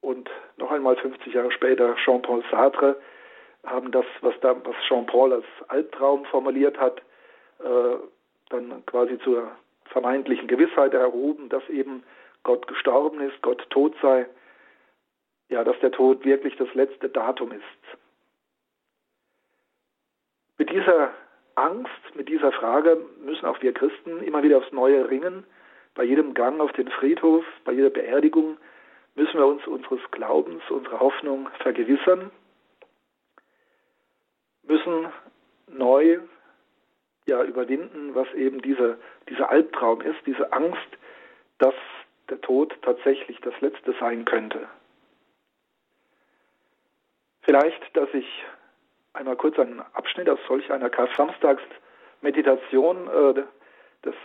und 0.00 0.30
noch 0.56 0.70
einmal 0.70 0.96
50 0.96 1.34
Jahre 1.34 1.52
später 1.52 1.96
Jean-Paul 1.96 2.44
Sartre 2.50 2.96
haben 3.64 3.90
das, 3.90 4.06
was, 4.20 4.34
da, 4.40 4.54
was 4.64 4.76
Jean-Paul 4.88 5.32
als 5.32 5.44
Albtraum 5.68 6.24
formuliert 6.26 6.78
hat, 6.78 7.00
äh, 7.58 7.96
dann 8.50 8.84
quasi 8.86 9.18
zur 9.18 9.50
vermeintlichen 9.86 10.46
Gewissheit 10.46 10.94
erhoben, 10.94 11.48
dass 11.48 11.68
eben 11.68 12.04
Gott 12.44 12.66
gestorben 12.68 13.20
ist, 13.20 13.40
Gott 13.42 13.68
tot 13.70 13.94
sei, 14.00 14.26
ja, 15.48 15.64
dass 15.64 15.78
der 15.80 15.92
Tod 15.92 16.24
wirklich 16.24 16.56
das 16.56 16.72
letzte 16.74 17.08
Datum 17.08 17.52
ist. 17.52 17.98
Mit 20.58 20.70
dieser 20.70 21.12
Angst, 21.54 21.90
mit 22.14 22.28
dieser 22.28 22.52
Frage 22.52 22.98
müssen 23.24 23.46
auch 23.46 23.60
wir 23.62 23.72
Christen 23.72 24.22
immer 24.22 24.42
wieder 24.42 24.58
aufs 24.58 24.72
Neue 24.72 25.08
ringen. 25.08 25.44
Bei 25.94 26.04
jedem 26.04 26.34
Gang 26.34 26.60
auf 26.60 26.72
den 26.72 26.88
Friedhof, 26.88 27.44
bei 27.64 27.72
jeder 27.72 27.90
Beerdigung 27.90 28.58
müssen 29.14 29.38
wir 29.38 29.46
uns 29.46 29.66
unseres 29.66 30.00
Glaubens, 30.10 30.62
unserer 30.68 31.00
Hoffnung 31.00 31.48
vergewissern, 31.60 32.30
müssen 34.62 35.06
neu 35.68 36.18
ja 37.26 37.42
überwinden, 37.42 38.14
was 38.14 38.32
eben 38.34 38.60
diese, 38.60 38.98
dieser 39.28 39.50
Albtraum 39.50 40.00
ist, 40.02 40.18
diese 40.26 40.52
Angst, 40.52 40.88
dass 41.58 41.74
der 42.28 42.40
Tod 42.40 42.76
tatsächlich 42.82 43.40
das 43.40 43.58
Letzte 43.60 43.94
sein 43.98 44.24
könnte. 44.24 44.68
Vielleicht, 47.46 47.96
dass 47.96 48.12
ich 48.12 48.26
einmal 49.12 49.36
kurz 49.36 49.56
einen 49.56 49.80
Abschnitt 49.92 50.28
aus 50.28 50.40
solch 50.48 50.72
einer 50.72 50.90
Karfreitagsmeditation 50.90 53.06
äh, 53.06 53.34
des 54.04 54.16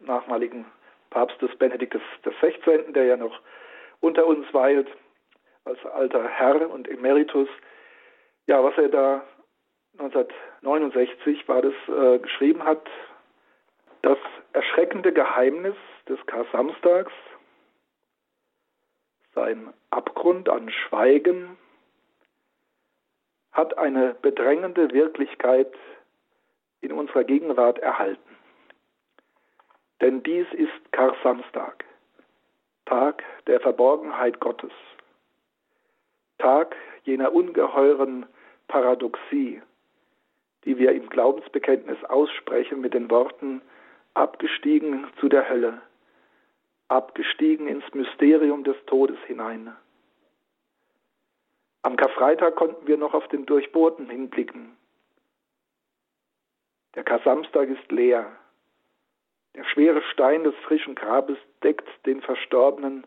nachmaligen 0.00 0.66
Papstes 1.08 1.56
Benediktes 1.56 2.02
XVI., 2.22 2.92
der 2.92 3.06
ja 3.06 3.16
noch 3.16 3.40
unter 4.00 4.26
uns 4.26 4.52
weilt, 4.52 4.88
als 5.64 5.82
alter 5.86 6.28
Herr 6.28 6.70
und 6.70 6.86
Emeritus, 6.86 7.48
ja, 8.46 8.62
was 8.62 8.76
er 8.76 8.90
da 8.90 9.24
1969 9.98 11.48
war 11.48 11.62
das 11.62 11.72
äh, 11.88 12.18
geschrieben 12.18 12.62
hat, 12.62 12.86
das 14.02 14.18
erschreckende 14.52 15.14
Geheimnis 15.14 15.76
des 16.10 16.18
Kar-Samstags, 16.26 17.14
sein 19.34 19.72
Abgrund 19.88 20.50
an 20.50 20.70
Schweigen, 20.70 21.56
hat 23.56 23.78
eine 23.78 24.14
bedrängende 24.20 24.92
Wirklichkeit 24.92 25.72
in 26.82 26.92
unserer 26.92 27.24
Gegenwart 27.24 27.78
erhalten. 27.78 28.36
Denn 30.02 30.22
dies 30.22 30.46
ist 30.52 30.92
Kar-Samstag, 30.92 31.84
Tag 32.84 33.24
der 33.46 33.60
Verborgenheit 33.60 34.40
Gottes, 34.40 34.72
Tag 36.38 36.76
jener 37.04 37.32
ungeheuren 37.32 38.26
Paradoxie, 38.68 39.62
die 40.64 40.76
wir 40.76 40.92
im 40.92 41.08
Glaubensbekenntnis 41.08 42.04
aussprechen 42.04 42.82
mit 42.82 42.92
den 42.92 43.10
Worten 43.10 43.62
abgestiegen 44.12 45.06
zu 45.18 45.30
der 45.30 45.48
Hölle, 45.48 45.80
abgestiegen 46.88 47.68
ins 47.68 47.84
Mysterium 47.94 48.64
des 48.64 48.76
Todes 48.84 49.18
hinein. 49.26 49.74
Am 51.86 51.96
Karfreitag 51.96 52.56
konnten 52.56 52.88
wir 52.88 52.96
noch 52.96 53.14
auf 53.14 53.28
den 53.28 53.46
Durchbohrten 53.46 54.10
hinblicken. 54.10 54.76
Der 56.96 57.04
Kar-Samstag 57.04 57.68
ist 57.68 57.92
leer. 57.92 58.26
Der 59.54 59.62
schwere 59.62 60.02
Stein 60.10 60.42
des 60.42 60.56
frischen 60.64 60.96
Grabes 60.96 61.38
deckt 61.62 61.86
den 62.04 62.22
Verstorbenen. 62.22 63.06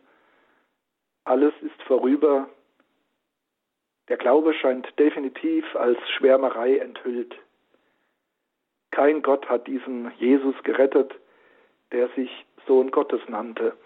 Alles 1.24 1.52
ist 1.60 1.82
vorüber. 1.82 2.48
Der 4.08 4.16
Glaube 4.16 4.54
scheint 4.54 4.98
definitiv 4.98 5.76
als 5.76 5.98
Schwärmerei 6.16 6.78
enthüllt. 6.78 7.36
Kein 8.92 9.20
Gott 9.20 9.46
hat 9.50 9.66
diesen 9.66 10.10
Jesus 10.16 10.56
gerettet, 10.62 11.14
der 11.92 12.08
sich 12.16 12.30
Sohn 12.66 12.90
Gottes 12.90 13.20
nannte. 13.28 13.76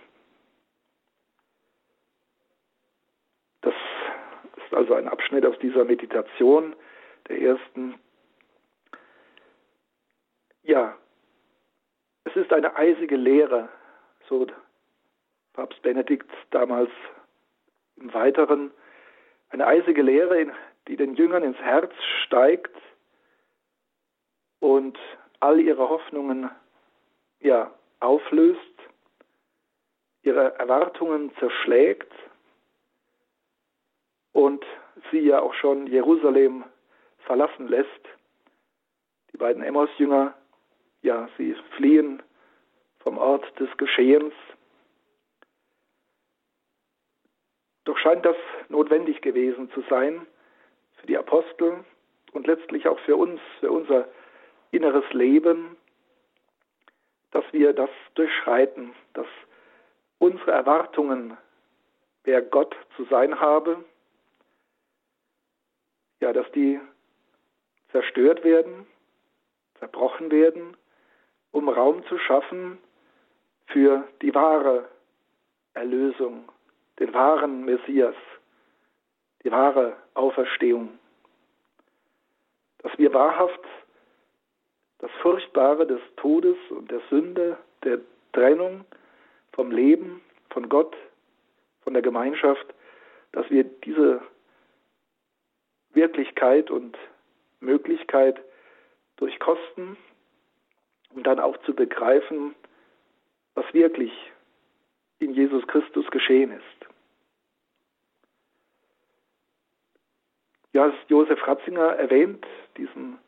Das 3.61 3.75
also 4.75 4.95
ein 4.95 5.09
Abschnitt 5.09 5.47
aus 5.47 5.59
dieser 5.59 5.85
Meditation 5.85 6.75
der 7.29 7.41
ersten. 7.41 7.95
Ja, 10.63 10.97
es 12.25 12.37
ist 12.37 12.53
eine 12.53 12.77
eisige 12.77 13.17
Lehre, 13.17 13.69
so 14.29 14.47
Papst 15.53 15.81
Benedikt 15.83 16.31
damals 16.51 16.91
im 17.97 18.13
Weiteren, 18.13 18.73
eine 19.51 19.67
eisige 19.67 20.03
Lehre, 20.03 20.53
die 20.89 20.97
den 20.97 21.15
Jüngern 21.15 21.45
ins 21.45 21.59
Herz 21.59 21.93
steigt 22.25 22.75
und 24.61 24.99
all 25.41 25.61
ihre 25.61 25.89
Hoffnungen 25.89 26.51
ja, 27.41 27.73
auflöst, 28.01 28.59
ihre 30.23 30.59
Erwartungen 30.59 31.31
zerschlägt 31.39 32.13
und 34.35 34.65
sie 35.11 35.21
ja 35.21 35.41
auch 35.41 35.55
schon 35.55 35.87
Jerusalem 35.87 36.65
verlassen 37.21 37.69
lässt. 37.69 37.89
Die 39.33 39.39
beiden 39.39 39.63
Emmaus-Jünger, 39.63 40.35
ja, 41.03 41.29
sie 41.39 41.55
fliehen 41.77 42.23
vom 42.99 43.17
Ort 43.17 43.59
des 43.59 43.75
Geschehens. 43.79 44.35
Doch 47.85 47.97
scheint 47.99 48.25
das 48.27 48.37
notwendig 48.69 49.23
gewesen 49.23 49.71
zu 49.71 49.83
sein 49.89 50.27
für 50.97 51.07
die 51.07 51.17
Apostel 51.17 51.85
und 52.33 52.47
letztlich 52.47 52.89
auch 52.89 52.99
für 53.01 53.17
uns, 53.17 53.41
für 53.61 53.71
unser 53.71 54.09
inneres 54.73 55.11
Leben, 55.13 55.77
dass 57.31 57.45
wir 57.53 57.73
das 57.73 57.91
durchschreiten, 58.15 58.95
dass 59.13 59.27
unsere 60.19 60.53
Erwartungen, 60.53 61.37
wer 62.25 62.43
Gott 62.43 62.75
zu 62.97 63.05
sein 63.05 63.39
habe, 63.39 63.85
ja, 66.21 66.33
dass 66.33 66.51
die 66.53 66.81
zerstört 67.93 68.45
werden, 68.45 68.87
zerbrochen 69.79 70.31
werden, 70.31 70.77
um 71.53 71.69
Raum 71.69 72.05
zu 72.07 72.19
schaffen 72.19 72.79
für 73.67 74.07
die 74.23 74.35
wahre 74.35 74.89
Erlösung, 75.75 76.49
den 76.99 77.13
wahren 77.15 77.65
Messias, 77.65 78.15
die 79.43 79.51
wahre 79.51 79.97
Auferstehung. 80.15 80.99
Dass 82.79 82.97
wir 82.99 83.13
wahrhaft 83.13 83.61
das 84.99 85.11
Furchtbare 85.23 85.87
des 85.87 86.01
Todes 86.17 86.57
und 86.71 86.91
der 86.91 87.01
Sünde, 87.11 87.59
der 87.83 88.01
Trennung 88.33 88.85
vom 89.53 89.71
Leben, 89.71 90.21
von 90.51 90.69
Gott, 90.69 90.97
von 91.83 91.93
der 91.93 92.03
Gemeinschaft, 92.03 92.67
dass 93.33 93.49
wir 93.51 93.65
diese 93.65 94.23
Wirklichkeit 95.95 96.71
und 96.71 96.97
Möglichkeit 97.61 98.41
durchkosten, 99.17 99.97
um 101.11 101.23
dann 101.23 101.41
auch 101.41 101.57
zu 101.59 101.75
begreifen, 101.75 102.55
was 103.55 103.65
wirklich 103.73 104.13
in 105.19 105.33
Jesus 105.33 105.67
Christus 105.67 106.11
geschehen 106.11 106.53
ist. 106.53 106.89
Ja, 110.73 110.93
Josef 111.09 111.47
Ratzinger 111.47 111.95
erwähnt 111.95 112.45
diesen 112.77 113.19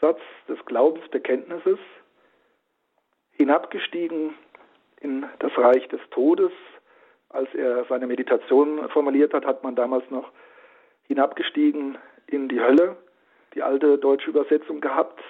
Satz 0.00 0.20
des 0.48 0.58
Glaubensbekenntnisses, 0.64 1.78
hinabgestiegen 3.32 4.34
in 5.00 5.26
das 5.38 5.56
Reich 5.56 5.86
des 5.88 6.00
Todes. 6.10 6.50
Als 7.28 7.54
er 7.54 7.84
seine 7.84 8.08
Meditation 8.08 8.88
formuliert 8.88 9.32
hat, 9.32 9.46
hat 9.46 9.62
man 9.62 9.76
damals 9.76 10.10
noch 10.10 10.32
hinabgestiegen 11.10 11.98
in 12.28 12.48
die 12.48 12.60
Hölle. 12.60 12.96
die 13.54 13.64
alte 13.64 13.98
deutsche 13.98 14.30
Übersetzung 14.30 14.80
gehabt. 14.80 15.20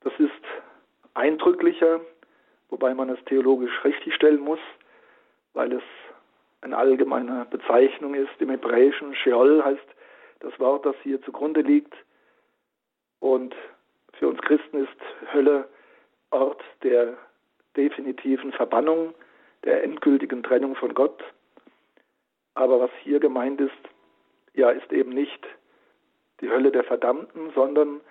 Das 0.00 0.14
ist 0.18 0.30
eindrücklicher, 1.12 2.00
wobei 2.70 2.94
man 2.94 3.10
es 3.10 3.22
theologisch 3.26 3.84
richtigstellen 3.84 4.40
muss, 4.40 4.58
weil 5.52 5.70
es 5.74 5.82
eine 6.62 6.78
allgemeine 6.78 7.46
Bezeichnung 7.50 8.14
ist. 8.14 8.30
Im 8.38 8.48
Hebräischen 8.48 9.14
Sheol 9.16 9.62
heißt 9.62 9.88
das 10.38 10.58
Wort, 10.58 10.86
das 10.86 10.96
hier 11.02 11.20
zugrunde 11.20 11.60
liegt. 11.60 11.92
Und 13.18 13.54
für 14.14 14.28
uns 14.28 14.40
Christen 14.40 14.84
ist 14.84 15.34
Hölle 15.34 15.68
Ort 16.30 16.62
der 16.82 17.18
definitiven 17.76 18.52
Verbannung, 18.52 19.12
der 19.64 19.84
endgültigen 19.84 20.42
Trennung 20.42 20.74
von 20.74 20.94
Gott. 20.94 21.22
Aber 22.60 22.78
was 22.78 22.90
hier 23.02 23.20
gemeint 23.20 23.58
ist, 23.58 23.72
ja, 24.52 24.68
ist 24.68 24.92
eben 24.92 25.12
nicht 25.12 25.46
die 26.42 26.50
Hölle 26.50 26.70
der 26.70 26.84
Verdammten, 26.84 27.50
sondern 27.54 28.02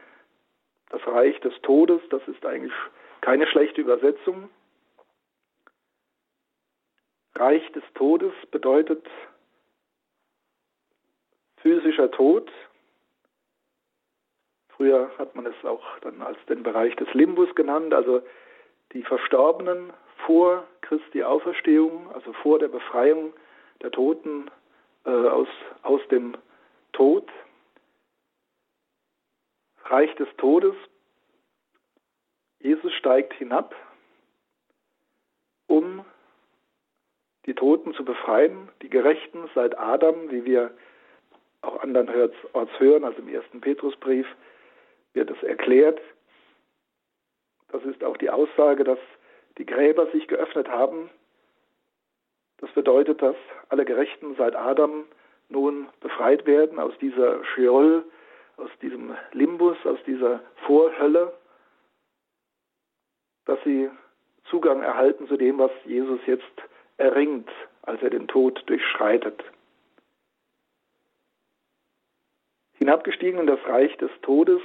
das 0.90 1.06
Reich 1.06 1.40
des 1.42 1.54
Todes. 1.62 2.02
Das 2.10 2.28
ist 2.28 2.44
eigentlich 2.44 2.74
keine 3.22 3.46
schlechte 3.46 3.80
Übersetzung. 3.82 4.50
Reich 7.36 7.72
des 7.74 7.84
Todes 7.94 8.34
bedeutet 8.50 9.06
physischer 11.58 12.10
Tod. 12.10 12.52
Früher 14.70 15.12
hat 15.20 15.36
man 15.36 15.46
es 15.46 15.64
auch 15.64 15.86
dann 16.00 16.24
als 16.24 16.44
den 16.48 16.64
Bereich 16.64 16.96
des 16.96 17.14
Limbus 17.14 17.54
genannt, 17.54 17.94
also 17.94 18.24
die 18.94 19.04
Verstorbenen 19.04 19.94
vor 20.26 20.66
Christi 20.82 21.22
Auferstehung, 21.22 22.12
also 22.16 22.34
vor 22.34 22.58
der 22.58 22.70
Befreiung 22.70 23.32
der 23.82 23.92
Toten 23.92 24.50
äh, 25.06 25.10
aus, 25.10 25.48
aus 25.84 26.02
dem 26.10 26.38
Tod. 26.94 27.28
Reich 29.86 30.14
des 30.16 30.28
Todes. 30.38 30.76
Jesus 32.60 32.94
steigt 32.94 33.34
hinab, 33.34 33.74
um 35.68 36.06
die 37.46 37.56
Toten 37.56 37.94
zu 37.94 38.04
befreien, 38.04 38.70
die 38.82 38.90
Gerechten 38.90 39.50
seit 39.56 39.78
Adam, 39.80 40.30
wie 40.30 40.46
wir 40.46 40.72
auch 41.62 41.82
andernorts 41.82 42.36
hören, 42.78 43.04
also 43.04 43.20
im 43.20 43.30
ersten 43.30 43.62
Petrusbrief 43.62 44.28
wird 45.14 45.32
es 45.32 45.42
erklärt. 45.44 46.00
Das 47.70 47.84
ist 47.84 48.04
auch 48.04 48.18
die 48.18 48.30
Aussage, 48.30 48.84
dass 48.84 49.00
die 49.58 49.66
Gräber 49.66 50.08
sich 50.12 50.28
geöffnet 50.28 50.68
haben. 50.68 51.10
Das 52.62 52.72
bedeutet, 52.72 53.22
dass 53.22 53.36
alle 53.70 53.86
Gerechten 53.86 54.36
seit 54.36 54.56
Adam 54.56 55.06
nun 55.48 55.88
befreit 56.02 56.46
werden 56.46 56.80
aus 56.80 56.94
dieser 57.00 57.44
Sheol, 57.46 58.04
aus 58.58 58.70
diesem 58.82 59.16
Limbus, 59.32 59.78
aus 59.86 60.00
dieser 60.06 60.42
Vorhölle, 60.66 61.34
dass 63.46 63.60
sie 63.64 63.90
Zugang 64.50 64.82
erhalten 64.82 65.28
zu 65.28 65.38
dem, 65.38 65.60
was 65.60 65.72
Jesus 65.86 66.20
jetzt 66.26 66.44
erringt, 66.98 67.50
als 67.84 68.02
er 68.02 68.10
den 68.10 68.28
Tod 68.28 68.62
durchschreitet. 68.68 69.44
Hinabgestiegen 72.74 73.40
in 73.40 73.48
das 73.48 73.64
Reich 73.66 73.96
des 73.98 74.12
Todes, 74.22 74.62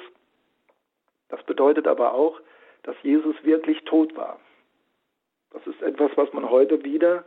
das 1.29 1.43
bedeutet 1.45 1.87
aber 1.87 2.15
auch, 2.15 2.41
dass 2.83 2.97
Jesus 3.03 3.37
wirklich 3.45 3.83
tot 3.85 4.17
war. 4.17 4.39
Das 5.51 5.67
ist 5.67 5.83
etwas, 5.83 6.11
was 6.17 6.33
man 6.33 6.49
heute 6.51 6.83
wieder 6.85 7.25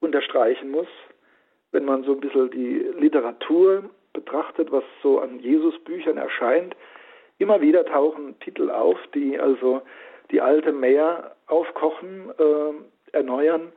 unterstreichen 0.00 0.70
muss, 0.70 0.88
wenn 1.72 1.84
man 1.84 2.04
so 2.04 2.12
ein 2.12 2.20
bisschen 2.20 2.50
die 2.50 2.78
Literatur 2.98 3.84
betrachtet, 4.12 4.72
was 4.72 4.84
so 5.02 5.20
an 5.20 5.38
Jesus-Büchern 5.40 6.16
erscheint. 6.16 6.74
Immer 7.38 7.60
wieder 7.60 7.84
tauchen 7.84 8.38
Titel 8.40 8.70
auf, 8.70 8.98
die 9.14 9.38
also 9.38 9.82
die 10.30 10.40
alte 10.40 10.72
Meer 10.72 11.36
aufkochen, 11.46 12.30
äh, 12.38 13.16
erneuern, 13.16 13.72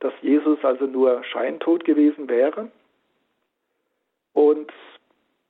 dass 0.00 0.12
Jesus 0.22 0.58
also 0.62 0.86
nur 0.86 1.24
scheintot 1.24 1.84
gewesen 1.84 2.28
wäre 2.28 2.70
und 4.32 4.72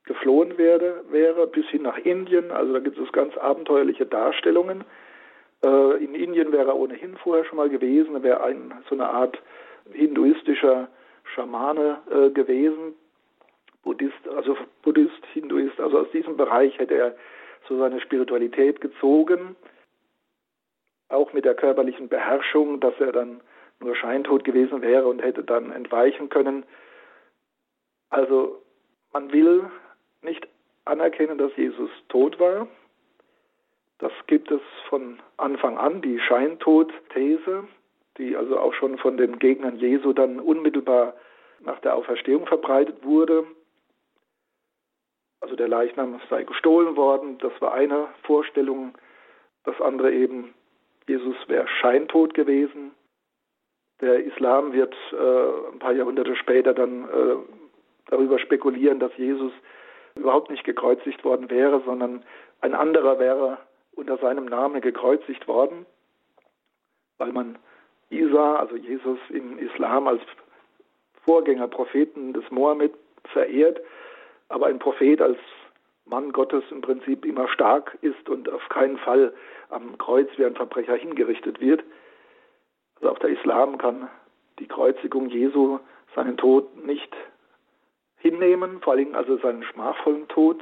geflohen 0.05 0.57
werde, 0.57 1.03
wäre 1.11 1.47
bis 1.47 1.67
hin 1.67 1.83
nach 1.83 1.97
Indien. 1.99 2.51
Also 2.51 2.73
da 2.73 2.79
gibt 2.79 2.97
es 2.97 3.11
ganz 3.11 3.37
abenteuerliche 3.37 4.07
Darstellungen. 4.07 4.83
Äh, 5.63 6.03
in 6.03 6.15
Indien 6.15 6.51
wäre 6.51 6.69
er 6.69 6.75
ohnehin 6.75 7.15
vorher 7.17 7.45
schon 7.45 7.57
mal 7.57 7.69
gewesen, 7.69 8.15
er 8.15 8.23
wäre 8.23 8.43
ein, 8.43 8.73
so 8.89 8.95
eine 8.95 9.09
Art 9.09 9.39
hinduistischer 9.93 10.89
Schamane 11.23 11.99
äh, 12.09 12.29
gewesen, 12.31 12.95
Buddhist, 13.83 14.27
also 14.35 14.57
Buddhist, 14.81 15.25
Hinduist, 15.33 15.79
also 15.79 15.99
aus 15.99 16.11
diesem 16.11 16.37
Bereich 16.37 16.77
hätte 16.77 16.95
er 16.95 17.15
so 17.67 17.77
seine 17.77 18.01
Spiritualität 18.01 18.81
gezogen, 18.81 19.55
auch 21.07 21.33
mit 21.33 21.45
der 21.45 21.55
körperlichen 21.55 22.09
Beherrschung, 22.09 22.79
dass 22.79 22.93
er 22.99 23.11
dann 23.11 23.41
nur 23.79 23.95
scheintot 23.95 24.43
gewesen 24.43 24.81
wäre 24.81 25.07
und 25.07 25.23
hätte 25.23 25.43
dann 25.43 25.71
entweichen 25.71 26.29
können. 26.29 26.65
Also 28.09 28.61
man 29.13 29.31
will 29.31 29.69
nicht 30.21 30.47
anerkennen, 30.85 31.37
dass 31.37 31.55
Jesus 31.55 31.89
tot 32.09 32.39
war. 32.39 32.67
Das 33.99 34.11
gibt 34.27 34.51
es 34.51 34.61
von 34.87 35.19
Anfang 35.37 35.77
an, 35.77 36.01
die 36.01 36.19
Scheintod-These, 36.19 37.67
die 38.19 38.35
also 38.35 38.59
auch 38.59 38.73
schon 38.73 38.97
von 38.97 39.17
den 39.17 39.39
Gegnern 39.39 39.77
Jesu 39.77 40.13
dann 40.13 40.39
unmittelbar 40.39 41.15
nach 41.61 41.79
der 41.79 41.95
Auferstehung 41.95 42.45
verbreitet 42.45 43.03
wurde. 43.03 43.45
Also 45.41 45.55
der 45.55 45.69
Leichnam 45.69 46.19
sei 46.29 46.43
gestohlen 46.43 46.95
worden, 46.95 47.37
das 47.39 47.53
war 47.61 47.73
eine 47.73 48.09
Vorstellung. 48.23 48.93
Das 49.63 49.79
andere 49.81 50.11
eben, 50.11 50.53
Jesus 51.07 51.35
wäre 51.47 51.67
scheintot 51.67 52.33
gewesen. 52.33 52.91
Der 54.01 54.23
Islam 54.23 54.73
wird 54.73 54.95
äh, 55.11 55.71
ein 55.73 55.79
paar 55.79 55.93
Jahrhunderte 55.93 56.35
später 56.35 56.73
dann 56.73 57.05
äh, 57.05 57.35
darüber 58.07 58.39
spekulieren, 58.39 58.99
dass 58.99 59.15
Jesus 59.17 59.51
überhaupt 60.15 60.49
nicht 60.49 60.63
gekreuzigt 60.63 61.23
worden 61.23 61.49
wäre, 61.49 61.81
sondern 61.85 62.23
ein 62.61 62.73
anderer 62.73 63.19
wäre 63.19 63.57
unter 63.93 64.17
seinem 64.17 64.45
Namen 64.45 64.81
gekreuzigt 64.81 65.47
worden, 65.47 65.85
weil 67.17 67.31
man 67.31 67.57
Isa, 68.09 68.55
also 68.55 68.75
Jesus 68.75 69.19
im 69.29 69.59
Islam 69.59 70.07
als 70.07 70.21
Vorgänger 71.25 71.67
Propheten 71.67 72.33
des 72.33 72.49
Mohammed 72.49 72.93
verehrt, 73.25 73.79
aber 74.47 74.67
ein 74.67 74.79
Prophet 74.79 75.21
als 75.21 75.37
Mann 76.05 76.31
Gottes 76.31 76.63
im 76.71 76.81
Prinzip 76.81 77.23
immer 77.23 77.47
stark 77.49 77.97
ist 78.01 78.27
und 78.29 78.49
auf 78.49 78.67
keinen 78.69 78.97
Fall 78.97 79.33
am 79.69 79.97
Kreuz 79.99 80.27
wie 80.37 80.45
ein 80.45 80.55
Verbrecher 80.55 80.95
hingerichtet 80.95 81.61
wird. 81.61 81.83
Also 82.95 83.11
auch 83.11 83.19
der 83.19 83.29
Islam 83.29 83.77
kann 83.77 84.09
die 84.57 84.67
Kreuzigung 84.67 85.29
Jesu, 85.29 85.79
seinen 86.15 86.37
Tod 86.37 86.83
nicht 86.83 87.15
hinnehmen, 88.17 88.81
vor 88.81 88.93
allem 88.93 89.13
also 89.15 89.37
seinen 89.37 89.63
schmachvollen 89.63 90.27
Tod. 90.27 90.59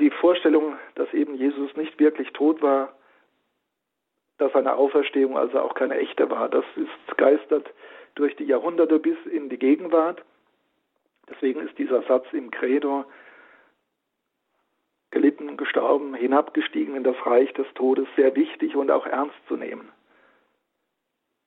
Die 0.00 0.10
Vorstellung, 0.10 0.76
dass 0.96 1.12
eben 1.14 1.34
Jesus 1.34 1.74
nicht 1.76 1.98
wirklich 1.98 2.32
tot 2.32 2.60
war, 2.60 2.92
dass 4.38 4.52
seine 4.52 4.76
Auferstehung 4.76 5.36
also 5.36 5.60
auch 5.60 5.74
keine 5.74 5.96
echte 5.98 6.30
war, 6.30 6.48
das 6.48 6.64
ist 6.76 7.16
geistert 7.16 7.68
durch 8.14 8.34
die 8.36 8.44
Jahrhunderte 8.44 8.98
bis 8.98 9.18
in 9.26 9.48
die 9.48 9.58
Gegenwart. 9.58 10.24
Deswegen 11.28 11.60
ist 11.60 11.76
dieser 11.78 12.02
Satz 12.02 12.26
im 12.32 12.50
Credo 12.50 13.04
gelitten, 15.10 15.56
gestorben, 15.56 16.14
hinabgestiegen 16.14 16.94
in 16.94 17.04
das 17.04 17.16
Reich 17.26 17.52
des 17.54 17.66
Todes 17.74 18.06
sehr 18.16 18.34
wichtig 18.36 18.76
und 18.76 18.90
auch 18.90 19.06
ernst 19.06 19.36
zu 19.46 19.56
nehmen. 19.56 19.90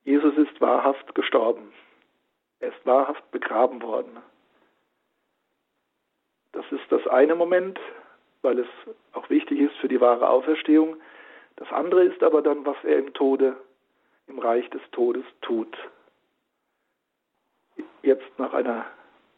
Jesus 0.04 0.36
ist 0.36 0.60
wahrhaft 0.60 1.14
gestorben. 1.14 1.72
Er 2.60 2.68
ist 2.68 2.86
wahrhaft 2.86 3.30
begraben 3.30 3.82
worden. 3.82 4.18
Das 6.52 6.64
ist 6.70 6.90
das 6.90 7.06
eine 7.06 7.34
Moment, 7.34 7.80
weil 8.42 8.58
es 8.58 8.68
auch 9.12 9.30
wichtig 9.30 9.60
ist 9.60 9.76
für 9.76 9.88
die 9.88 10.00
wahre 10.00 10.28
Auferstehung. 10.28 10.96
Das 11.62 11.70
andere 11.70 12.02
ist 12.02 12.20
aber 12.24 12.42
dann, 12.42 12.66
was 12.66 12.76
er 12.82 12.98
im 12.98 13.14
Tode, 13.14 13.56
im 14.26 14.40
Reich 14.40 14.68
des 14.70 14.82
Todes 14.90 15.22
tut. 15.42 15.72
Jetzt 18.02 18.36
nach 18.36 18.52
einer 18.52 18.84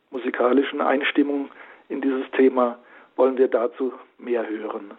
musikalischen 0.09 0.81
Einstimmung 0.81 1.51
in 1.91 2.01
dieses 2.01 2.25
Thema 2.31 2.79
wollen 3.17 3.37
wir 3.37 3.49
dazu 3.49 3.93
mehr 4.17 4.49
hören. 4.49 4.95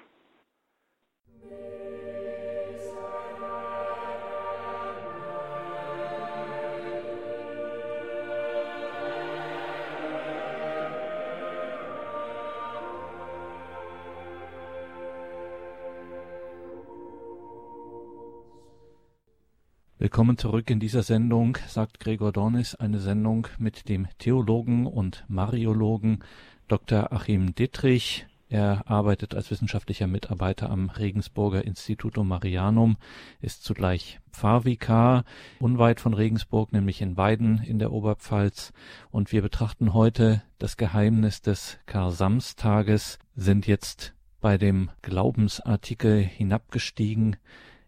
Willkommen 20.06 20.38
zurück 20.38 20.70
in 20.70 20.80
dieser 20.80 21.02
Sendung, 21.02 21.58
sagt 21.68 22.00
Gregor 22.00 22.32
Dornis, 22.32 22.76
eine 22.76 23.00
Sendung 23.00 23.48
mit 23.58 23.90
dem 23.90 24.08
Theologen 24.20 24.86
und 24.86 25.26
Mariologen 25.28 26.24
Dr. 26.68 27.12
Achim 27.12 27.56
Dittrich. 27.56 28.28
Er 28.48 28.84
arbeitet 28.88 29.34
als 29.34 29.50
wissenschaftlicher 29.50 30.06
Mitarbeiter 30.06 30.70
am 30.70 30.92
Regensburger 30.92 31.66
Institutum 31.66 32.28
Marianum, 32.28 32.98
ist 33.42 33.64
zugleich 33.64 34.20
Pfarrvikar 34.32 35.26
unweit 35.60 36.00
von 36.00 36.14
Regensburg, 36.14 36.72
nämlich 36.72 37.02
in 37.02 37.18
Weiden 37.18 37.64
in 37.64 37.80
der 37.80 37.92
Oberpfalz. 37.92 38.74
Und 39.10 39.32
wir 39.32 39.42
betrachten 39.42 39.96
heute 39.96 40.44
das 40.60 40.78
Geheimnis 40.78 41.42
des 41.42 41.80
Kar-Samstages, 41.88 43.18
sind 43.36 43.66
jetzt 43.66 44.14
bei 44.40 44.60
dem 44.60 44.92
Glaubensartikel 45.02 46.22
hinabgestiegen 46.22 47.38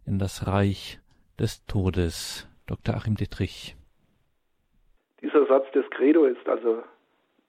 in 0.03 0.17
das 0.17 0.47
Reich 0.47 0.99
des 1.39 1.65
Todes. 1.65 2.47
Dr. 2.67 2.95
Achim 2.95 3.15
Dittrich. 3.15 3.75
Dieser 5.21 5.45
Satz 5.45 5.71
des 5.71 5.89
Credo 5.89 6.25
ist 6.25 6.47
also 6.47 6.83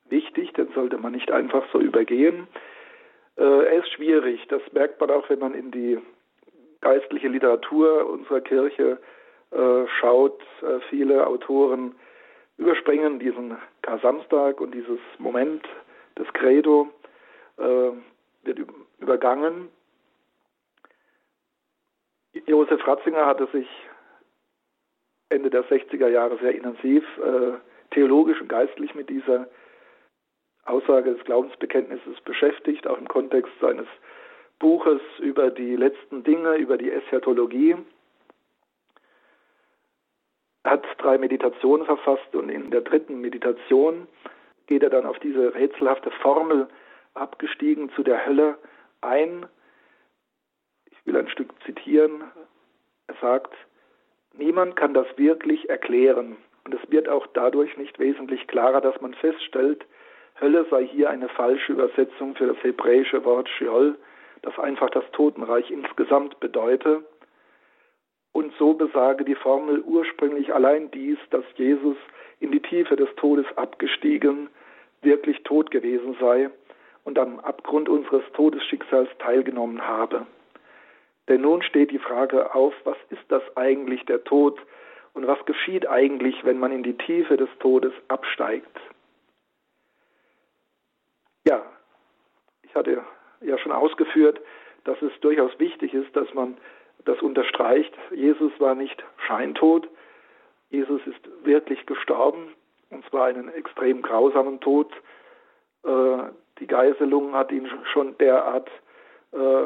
wichtig, 0.09 0.53
den 0.55 0.69
sollte 0.73 0.97
man 0.97 1.13
nicht 1.13 1.31
einfach 1.31 1.65
so 1.73 1.81
übergehen. 1.81 2.47
Äh, 3.37 3.43
er 3.43 3.79
ist 3.81 3.91
schwierig, 3.93 4.47
das 4.49 4.63
merkt 4.73 5.01
man 5.01 5.11
auch, 5.11 5.29
wenn 5.29 5.39
man 5.39 5.55
in 5.55 5.71
die 5.71 5.99
geistliche 6.81 7.29
Literatur 7.29 8.09
unserer 8.09 8.41
Kirche 8.41 8.99
äh, 9.51 9.87
schaut. 10.01 10.41
Äh, 10.63 10.81
viele 10.89 11.27
Autoren 11.27 11.95
überspringen 12.57 13.19
diesen 13.19 13.57
Kar-Samstag 13.83 14.61
und 14.61 14.73
dieses 14.73 14.99
Moment 15.19 15.65
des 16.19 16.27
Credo 16.33 16.89
wird 17.57 18.59
übergangen. 19.01 19.69
Josef 22.47 22.87
Ratzinger 22.87 23.27
hatte 23.27 23.47
sich 23.53 23.69
Ende 25.31 25.51
der 25.51 25.65
60er 25.65 26.09
Jahre 26.09 26.39
sehr 26.39 26.55
intensiv 26.55 27.05
äh, 27.19 27.53
theologisch 27.91 28.41
und 28.41 28.49
geistlich 28.49 28.95
mit 28.95 29.09
dieser 29.11 29.49
Aussage 30.65 31.15
des 31.15 31.25
Glaubensbekenntnisses 31.25 32.21
beschäftigt, 32.23 32.87
auch 32.87 32.99
im 32.99 33.09
Kontext 33.09 33.53
seines 33.61 33.87
Buches 34.59 35.01
über 35.19 35.51
die 35.51 35.77
letzten 35.77 36.25
Dinge, 36.25 36.57
über 36.57 36.77
die 36.77 36.91
Eschatologie. 36.91 37.77
Er 40.65 40.73
hat 40.73 40.85
drei 40.99 41.17
Meditationen 41.17 41.87
verfasst 41.87 42.35
und 42.35 42.51
in 42.51 42.71
der 42.71 42.83
dritten 42.83 43.21
Meditation 43.21 44.07
geht 44.67 44.83
er 44.83 44.91
dann 44.91 45.07
auf 45.07 45.19
diese 45.21 45.55
rätselhafte 45.55 46.11
Formel 46.11 46.69
abgestiegen 47.15 47.91
zu 47.93 48.03
der 48.03 48.27
Hölle 48.27 48.59
ein, 49.01 49.47
will 51.09 51.17
ein 51.17 51.29
Stück 51.29 51.51
zitieren. 51.65 52.23
Er 53.09 53.15
sagt, 53.21 53.55
niemand 54.35 54.77
kann 54.77 54.95
das 54.95 55.07
wirklich 55.17 55.69
erklären. 55.69 56.37
Und 56.65 56.75
es 56.75 56.91
wird 56.91 57.09
auch 57.09 57.27
dadurch 57.29 57.77
nicht 57.79 57.99
wesentlich 57.99 58.47
klarer, 58.47 58.81
dass 58.81 59.01
man 59.01 59.15
feststellt, 59.15 59.85
Hölle 60.41 60.67
sei 60.71 60.87
hier 60.87 61.11
eine 61.11 61.29
falsche 61.31 61.73
Übersetzung 61.73 62.37
für 62.37 62.47
das 62.47 62.63
hebräische 62.63 63.25
Wort 63.25 63.49
Sheol, 63.49 63.97
das 64.43 64.57
einfach 64.59 64.91
das 64.91 65.05
Totenreich 65.13 65.71
insgesamt 65.71 66.39
bedeute. 66.39 67.03
Und 68.33 68.53
so 68.57 68.75
besage 68.75 69.25
die 69.25 69.35
Formel 69.35 69.81
ursprünglich 69.81 70.55
allein 70.55 70.91
dies, 70.93 71.19
dass 71.31 71.45
Jesus 71.57 71.97
in 72.39 72.53
die 72.53 72.61
Tiefe 72.61 72.95
des 72.95 73.09
Todes 73.17 73.47
abgestiegen, 73.57 74.49
wirklich 75.03 75.43
tot 75.43 75.71
gewesen 75.71 76.17
sei 76.21 76.51
und 77.05 77.19
am 77.19 77.41
Abgrund 77.41 77.89
unseres 77.89 78.23
Todesschicksals 78.35 79.09
teilgenommen 79.19 79.83
habe. 79.83 80.27
Denn 81.29 81.43
nun 81.43 81.63
steht 81.63 81.91
die 81.91 81.99
Frage 81.99 82.55
auf, 82.55 82.75
was 82.85 82.97
ist 83.11 83.25
das 83.29 83.43
eigentlich 83.57 84.05
der 84.07 84.25
Tod 84.25 84.59
und 85.13 85.27
was 85.27 85.45
geschieht 85.45 85.87
eigentlich, 85.87 86.45
wenn 86.45 86.59
man 86.59 86.73
in 86.73 86.83
die 86.83 86.97
Tiefe 86.97 87.37
des 87.37 87.51
Todes 87.61 87.93
absteigt? 88.09 88.81
Ja, 91.47 91.63
ich 92.63 92.75
hatte 92.75 93.03
ja 93.41 93.59
schon 93.59 93.73
ausgeführt, 93.73 94.41
dass 94.85 95.01
es 95.03 95.13
durchaus 95.21 95.51
wichtig 95.59 95.93
ist, 95.93 96.15
dass 96.17 96.33
man 96.35 96.57
das 97.05 97.21
unterstreicht. 97.21 97.93
Jesus 98.11 98.53
war 98.59 98.75
nicht 98.75 99.03
scheintot. 99.27 99.89
Jesus 100.71 101.01
ist 101.07 101.29
wirklich 101.45 101.87
gestorben, 101.87 102.55
und 102.91 103.05
zwar 103.09 103.27
einen 103.27 103.49
extrem 103.49 104.03
grausamen 104.03 104.61
Tod. 104.61 104.93
Äh, 105.85 106.25
die 106.59 106.67
Geiselung 106.67 107.35
hat 107.35 107.53
ihn 107.53 107.71
schon 107.93 108.17
derart 108.19 108.71
äh, 109.33 109.65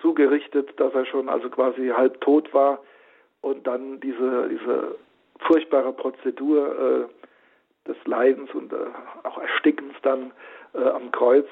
zugerichtet, 0.00 0.78
dass 0.78 0.94
er 0.94 1.06
schon 1.06 1.28
also 1.28 1.48
quasi 1.50 1.88
halb 1.88 2.20
tot 2.20 2.52
war 2.54 2.80
und 3.40 3.66
dann 3.66 4.00
diese, 4.00 4.48
diese 4.48 4.96
furchtbare 5.40 5.92
Prozedur 5.92 7.08
äh, 7.08 7.88
des 7.88 7.96
Leidens 8.04 8.50
und 8.54 8.72
äh, 8.72 8.76
auch 9.24 9.38
Erstickens 9.38 9.94
dann 10.02 10.32
äh, 10.74 10.82
am 10.82 11.10
Kreuz. 11.10 11.46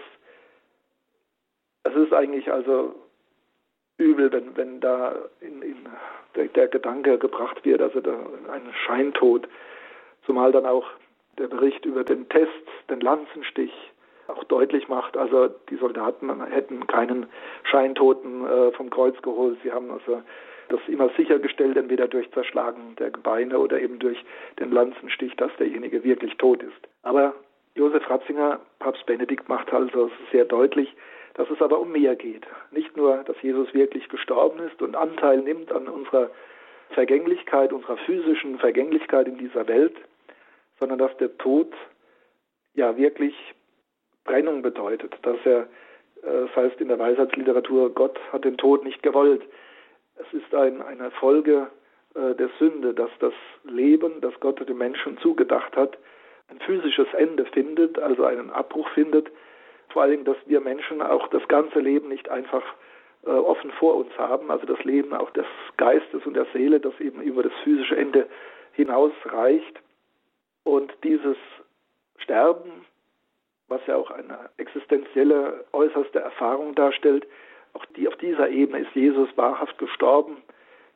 Es 1.84 1.94
ist 1.94 2.12
eigentlich 2.12 2.52
also 2.52 2.94
übel, 3.96 4.30
wenn, 4.32 4.56
wenn 4.56 4.80
da 4.80 5.14
in, 5.40 5.62
in 5.62 5.76
der, 6.34 6.46
der, 6.46 6.68
Gedanke 6.68 7.18
gebracht 7.18 7.64
wird, 7.64 7.80
also 7.80 8.00
da 8.00 8.12
ein 8.52 8.72
Scheintod, 8.86 9.48
zumal 10.24 10.52
dann 10.52 10.66
auch 10.66 10.86
der 11.38 11.48
Bericht 11.48 11.84
über 11.84 12.04
den 12.04 12.28
Test, 12.28 12.50
den 12.90 13.00
Lanzenstich, 13.00 13.72
auch 14.28 14.44
deutlich 14.44 14.88
macht, 14.88 15.16
also 15.16 15.48
die 15.70 15.76
Soldaten 15.76 16.44
hätten 16.46 16.86
keinen 16.86 17.26
Scheintoten 17.64 18.46
äh, 18.46 18.72
vom 18.72 18.90
Kreuz 18.90 19.20
geholt. 19.22 19.58
Sie 19.62 19.72
haben 19.72 19.90
also 19.90 20.22
das 20.68 20.80
immer 20.86 21.08
sichergestellt, 21.16 21.76
entweder 21.76 22.08
durch 22.08 22.30
Zerschlagen 22.32 22.94
der 22.98 23.10
Gebeine 23.10 23.58
oder 23.58 23.80
eben 23.80 23.98
durch 23.98 24.22
den 24.58 24.70
Lanzenstich, 24.70 25.34
dass 25.36 25.50
derjenige 25.56 26.04
wirklich 26.04 26.36
tot 26.36 26.62
ist. 26.62 26.88
Aber 27.02 27.34
Josef 27.74 28.08
Ratzinger, 28.08 28.60
Papst 28.78 29.06
Benedikt, 29.06 29.48
macht 29.48 29.72
also 29.72 30.10
sehr 30.30 30.44
deutlich, 30.44 30.94
dass 31.34 31.48
es 31.50 31.62
aber 31.62 31.78
um 31.78 31.92
mehr 31.92 32.16
geht. 32.16 32.46
Nicht 32.70 32.96
nur, 32.96 33.18
dass 33.24 33.40
Jesus 33.42 33.72
wirklich 33.72 34.08
gestorben 34.08 34.58
ist 34.60 34.82
und 34.82 34.96
Anteil 34.96 35.38
nimmt 35.38 35.72
an 35.72 35.88
unserer 35.88 36.30
Vergänglichkeit, 36.90 37.72
unserer 37.72 37.96
physischen 37.98 38.58
Vergänglichkeit 38.58 39.28
in 39.28 39.38
dieser 39.38 39.68
Welt, 39.68 39.96
sondern 40.80 40.98
dass 40.98 41.16
der 41.18 41.36
Tod 41.38 41.72
ja 42.74 42.96
wirklich 42.96 43.34
Trennung 44.28 44.62
bedeutet, 44.62 45.16
dass 45.22 45.38
er, 45.44 45.60
äh, 45.60 45.66
das 46.22 46.56
heißt 46.56 46.80
in 46.80 46.88
der 46.88 46.98
Weisheitsliteratur, 46.98 47.94
Gott 47.94 48.18
hat 48.32 48.44
den 48.44 48.56
Tod 48.56 48.84
nicht 48.84 49.02
gewollt. 49.02 49.42
Es 50.16 50.32
ist 50.32 50.54
ein, 50.54 50.82
eine 50.82 51.10
Folge 51.12 51.68
äh, 52.14 52.34
der 52.34 52.50
Sünde, 52.58 52.94
dass 52.94 53.10
das 53.20 53.32
Leben, 53.64 54.20
das 54.20 54.38
Gott 54.40 54.66
dem 54.68 54.78
Menschen 54.78 55.18
zugedacht 55.18 55.76
hat, 55.76 55.96
ein 56.50 56.60
physisches 56.60 57.08
Ende 57.14 57.44
findet, 57.46 57.98
also 57.98 58.24
einen 58.24 58.50
Abbruch 58.50 58.88
findet. 58.90 59.30
Vor 59.90 60.06
Dingen, 60.06 60.24
dass 60.24 60.36
wir 60.46 60.60
Menschen 60.60 61.02
auch 61.02 61.28
das 61.28 61.46
ganze 61.48 61.80
Leben 61.80 62.08
nicht 62.08 62.28
einfach 62.28 62.62
äh, 63.26 63.30
offen 63.30 63.70
vor 63.72 63.96
uns 63.96 64.16
haben, 64.18 64.50
also 64.50 64.66
das 64.66 64.82
Leben 64.84 65.14
auch 65.14 65.30
des 65.30 65.46
Geistes 65.76 66.24
und 66.26 66.34
der 66.34 66.46
Seele, 66.52 66.80
das 66.80 66.98
eben 67.00 67.22
über 67.22 67.42
das 67.42 67.52
physische 67.64 67.96
Ende 67.96 68.26
hinausreicht. 68.72 69.80
Und 70.64 70.92
dieses 71.02 71.36
Sterben, 72.18 72.84
was 73.68 73.80
ja 73.86 73.96
auch 73.96 74.10
eine 74.10 74.50
existenzielle, 74.56 75.64
äußerste 75.72 76.20
Erfahrung 76.20 76.74
darstellt. 76.74 77.26
Auch 77.74 77.84
die, 77.96 78.08
auf 78.08 78.16
dieser 78.16 78.48
Ebene 78.48 78.80
ist 78.80 78.94
Jesus 78.94 79.28
wahrhaft 79.36 79.78
gestorben. 79.78 80.38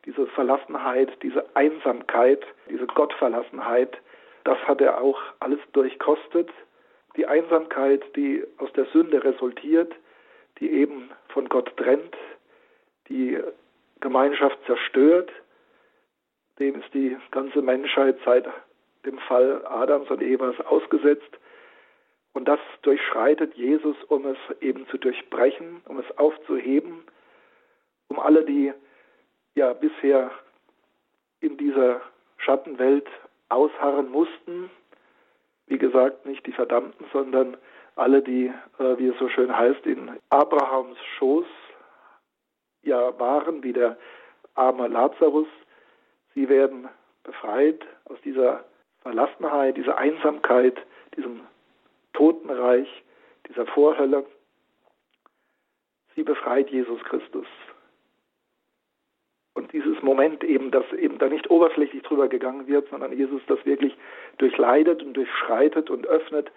Diese 0.05 0.27
Verlassenheit, 0.27 1.11
diese 1.21 1.45
Einsamkeit, 1.55 2.43
diese 2.69 2.87
Gottverlassenheit, 2.87 3.97
das 4.43 4.57
hat 4.67 4.81
er 4.81 5.01
auch 5.01 5.21
alles 5.39 5.59
durchkostet. 5.71 6.49
Die 7.15 7.25
Einsamkeit, 7.25 8.03
die 8.15 8.43
aus 8.57 8.73
der 8.73 8.85
Sünde 8.85 9.23
resultiert, 9.23 9.93
die 10.59 10.69
eben 10.71 11.11
von 11.29 11.47
Gott 11.47 11.75
trennt, 11.77 12.15
die 13.07 13.39
Gemeinschaft 14.01 14.57
zerstört, 14.65 15.31
dem 16.59 16.81
ist 16.81 16.93
die 16.93 17.17
ganze 17.31 17.61
Menschheit 17.61 18.17
seit 18.25 18.45
dem 19.05 19.17
Fall 19.19 19.65
Adams 19.65 20.09
und 20.09 20.21
Evas 20.21 20.59
ausgesetzt. 20.65 21.39
Und 22.33 22.45
das 22.45 22.59
durchschreitet 22.81 23.53
Jesus, 23.55 23.95
um 24.07 24.25
es 24.25 24.37
eben 24.59 24.87
zu 24.87 24.97
durchbrechen, 24.97 25.81
um 25.85 25.99
es 25.99 26.17
aufzuheben, 26.17 27.03
um 28.07 28.19
alle, 28.19 28.43
die 28.43 28.73
ja 29.55 29.73
bisher 29.73 30.31
in 31.41 31.57
dieser 31.57 32.01
Schattenwelt 32.37 33.07
ausharren 33.49 34.09
mussten, 34.09 34.69
wie 35.67 35.77
gesagt, 35.77 36.25
nicht 36.25 36.45
die 36.45 36.51
Verdammten, 36.51 37.05
sondern 37.13 37.57
alle, 37.95 38.21
die, 38.21 38.47
äh, 38.79 38.97
wie 38.97 39.07
es 39.07 39.19
so 39.19 39.29
schön 39.29 39.55
heißt, 39.55 39.85
in 39.85 40.11
Abrahams 40.29 40.97
Schoß 41.17 41.45
ja 42.81 43.17
waren, 43.19 43.63
wie 43.63 43.73
der 43.73 43.97
arme 44.55 44.87
Lazarus, 44.87 45.47
sie 46.33 46.49
werden 46.49 46.89
befreit 47.23 47.85
aus 48.05 48.17
dieser 48.23 48.65
Verlassenheit, 49.01 49.77
dieser 49.77 49.97
Einsamkeit, 49.97 50.77
diesem 51.15 51.41
Totenreich, 52.13 52.87
dieser 53.47 53.65
Vorhölle. 53.67 54.25
Sie 56.15 56.23
befreit 56.23 56.69
Jesus 56.69 57.03
Christus. 57.03 57.47
Und 59.55 59.71
dieses 59.71 60.01
Moment 60.01 60.43
eben, 60.43 60.71
dass 60.71 60.91
eben 60.93 61.17
da 61.19 61.27
nicht 61.27 61.49
oberflächlich 61.49 62.01
drüber 62.03 62.27
gegangen 62.27 62.67
wird, 62.67 62.89
sondern 62.89 63.15
Jesus 63.15 63.41
das 63.47 63.63
wirklich 63.65 63.95
durchleidet 64.37 65.03
und 65.03 65.13
durchschreitet 65.13 65.89
und 65.89 66.07
öffnet. 66.07 66.51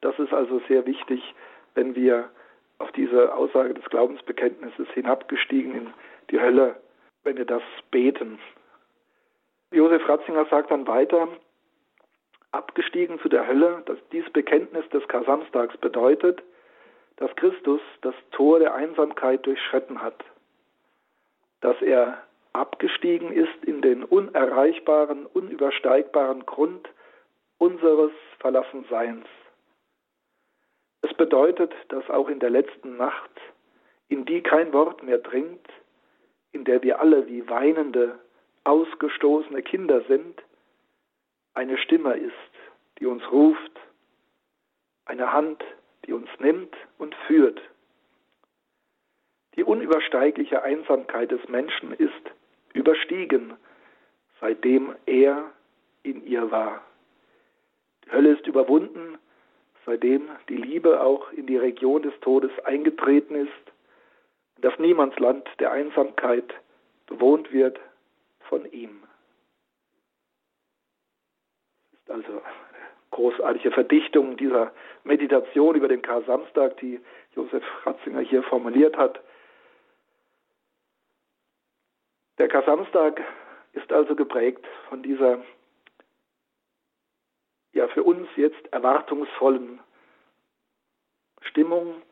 Das 0.00 0.18
ist 0.18 0.32
also 0.32 0.60
sehr 0.68 0.84
wichtig, 0.86 1.34
wenn 1.74 1.94
wir 1.94 2.30
auf 2.78 2.92
diese 2.92 3.34
Aussage 3.34 3.74
des 3.74 3.84
Glaubensbekenntnisses 3.86 4.88
hinabgestiegen 4.90 5.74
in 5.74 5.94
die 6.30 6.40
Hölle, 6.40 6.76
wenn 7.22 7.36
wir 7.36 7.44
das 7.44 7.62
beten. 7.90 8.38
Josef 9.70 10.06
Ratzinger 10.06 10.44
sagt 10.46 10.70
dann 10.70 10.86
weiter, 10.86 11.28
abgestiegen 12.52 13.18
zu 13.20 13.28
der 13.28 13.46
Hölle, 13.46 13.82
dass 13.86 13.98
dieses 14.12 14.30
Bekenntnis 14.30 14.88
des 14.90 15.06
Kar-Samstags 15.08 15.76
bedeutet, 15.78 16.42
dass 17.16 17.34
Christus 17.36 17.80
das 18.02 18.14
Tor 18.30 18.58
der 18.58 18.74
Einsamkeit 18.74 19.44
durchschritten 19.46 20.02
hat, 20.02 20.24
dass 21.60 21.80
er 21.82 22.22
abgestiegen 22.52 23.32
ist 23.32 23.64
in 23.64 23.80
den 23.80 24.04
unerreichbaren, 24.04 25.26
unübersteigbaren 25.26 26.44
Grund 26.46 26.88
unseres 27.58 28.12
Verlassenseins. 28.40 29.26
Es 31.02 31.14
bedeutet, 31.14 31.72
dass 31.88 32.08
auch 32.10 32.28
in 32.28 32.40
der 32.40 32.50
letzten 32.50 32.96
Nacht, 32.96 33.30
in 34.08 34.24
die 34.24 34.42
kein 34.42 34.72
Wort 34.72 35.02
mehr 35.02 35.18
dringt, 35.18 35.66
in 36.52 36.64
der 36.64 36.82
wir 36.82 37.00
alle 37.00 37.26
wie 37.26 37.48
weinende, 37.48 38.18
ausgestoßene 38.64 39.62
Kinder 39.62 40.02
sind, 40.02 40.42
eine 41.54 41.78
Stimme 41.78 42.14
ist, 42.14 42.32
die 42.98 43.06
uns 43.06 43.22
ruft, 43.30 43.72
eine 45.04 45.32
Hand, 45.32 45.62
die 46.06 46.12
uns 46.12 46.28
nimmt 46.38 46.74
und 46.98 47.14
führt. 47.26 47.60
Die 49.56 49.64
unübersteigliche 49.64 50.62
Einsamkeit 50.62 51.30
des 51.30 51.46
Menschen 51.48 51.92
ist 51.92 52.32
überstiegen, 52.72 53.56
seitdem 54.40 54.94
er 55.06 55.52
in 56.02 56.26
ihr 56.26 56.50
war. 56.50 56.82
Die 58.04 58.12
Hölle 58.12 58.30
ist 58.30 58.46
überwunden, 58.46 59.18
seitdem 59.84 60.30
die 60.48 60.56
Liebe 60.56 61.00
auch 61.00 61.30
in 61.32 61.46
die 61.46 61.56
Region 61.56 62.02
des 62.02 62.18
Todes 62.20 62.50
eingetreten 62.64 63.34
ist 63.34 63.72
und 64.56 64.64
das 64.64 64.78
Niemandsland 64.78 65.48
der 65.58 65.72
Einsamkeit 65.72 66.54
bewohnt 67.06 67.52
wird 67.52 67.78
von 68.48 68.70
ihm. 68.72 69.02
Das 71.92 72.00
ist 72.00 72.01
also 72.12 72.42
großartige 73.10 73.70
Verdichtung 73.72 74.36
dieser 74.36 74.72
Meditation 75.04 75.74
über 75.74 75.88
den 75.88 76.02
Kar-Samstag, 76.02 76.76
die 76.78 77.00
Josef 77.34 77.64
Ratzinger 77.84 78.20
hier 78.20 78.42
formuliert 78.42 78.96
hat. 78.96 79.20
Der 82.38 82.48
Kar-Samstag 82.48 83.20
ist 83.72 83.92
also 83.92 84.14
geprägt 84.14 84.64
von 84.88 85.02
dieser 85.02 85.42
ja 87.72 87.88
für 87.88 88.02
uns 88.02 88.28
jetzt 88.36 88.72
erwartungsvollen 88.72 89.80
Stimmung, 91.42 92.02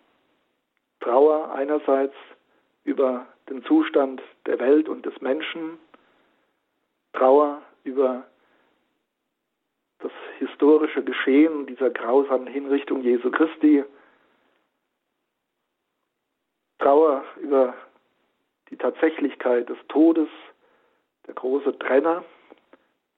Trauer 1.00 1.52
einerseits 1.52 2.14
über 2.84 3.26
den 3.48 3.64
Zustand 3.64 4.22
der 4.46 4.58
Welt 4.58 4.88
und 4.88 5.06
des 5.06 5.18
Menschen, 5.20 5.78
Trauer 7.12 7.62
über 7.84 8.24
das 8.24 8.29
historische 10.40 11.04
Geschehen 11.04 11.66
dieser 11.66 11.90
grausamen 11.90 12.48
Hinrichtung 12.48 13.02
Jesu 13.02 13.30
Christi, 13.30 13.84
Trauer 16.78 17.24
über 17.40 17.74
die 18.70 18.76
Tatsächlichkeit 18.76 19.68
des 19.68 19.78
Todes, 19.88 20.28
der 21.26 21.34
große 21.34 21.78
Trenner 21.78 22.24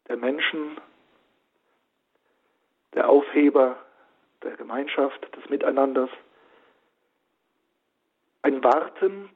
der 0.08 0.16
Menschen 0.16 0.76
der 2.94 3.08
Aufheber 3.08 3.76
der 4.42 4.56
Gemeinschaft, 4.56 5.34
des 5.36 5.48
Miteinanders. 5.48 6.10
Ein 8.42 8.62
Warten 8.64 9.30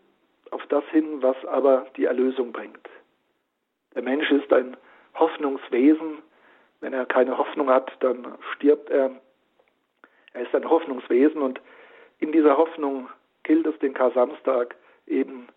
auf 0.50 0.66
das 0.66 0.84
hin, 0.86 1.22
was 1.22 1.36
aber 1.46 1.86
die 1.96 2.04
Erlösung 2.04 2.52
bringt. 2.52 2.88
Der 3.94 4.02
Mensch 4.02 4.30
ist 4.30 4.52
ein 4.52 4.76
Hoffnungswesen. 5.14 6.22
Wenn 6.86 6.92
er 6.92 7.04
keine 7.04 7.36
Hoffnung 7.36 7.68
hat, 7.68 7.90
dann 7.98 8.38
stirbt 8.54 8.90
er. 8.90 9.10
Er 10.34 10.42
ist 10.42 10.54
ein 10.54 10.70
Hoffnungswesen 10.70 11.42
und 11.42 11.60
in 12.20 12.30
dieser 12.30 12.56
Hoffnung 12.56 13.08
gilt 13.42 13.66
es, 13.66 13.76
den 13.80 13.92
Kar-Samstag 13.92 14.76
eben 15.08 15.48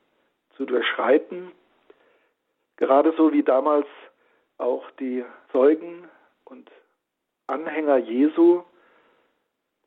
zu 0.58 0.65
durchschreiten. 0.65 1.52
Gerade 2.78 3.13
so 3.15 3.32
wie 3.32 3.44
damals 3.44 3.86
auch 4.58 4.89
die 5.00 5.24
Zeugen 5.52 6.10
und 6.46 6.72
Anhänger 7.46 7.98
Jesu, 7.98 8.63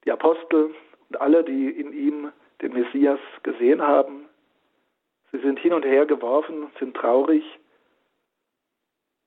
die 0.05 0.13
Apostel 0.13 0.73
und 1.09 1.21
alle, 1.21 1.43
die 1.43 1.71
in 1.71 1.93
ihm 1.93 2.33
den 2.61 2.73
Messias 2.73 3.19
gesehen 3.43 3.83
haben. 3.83 4.29
Sie 5.33 5.41
sind 5.41 5.59
hin 5.59 5.73
und 5.73 5.85
her 5.85 6.07
geworfen, 6.07 6.71
sind 6.79 6.97
traurig, 6.97 7.43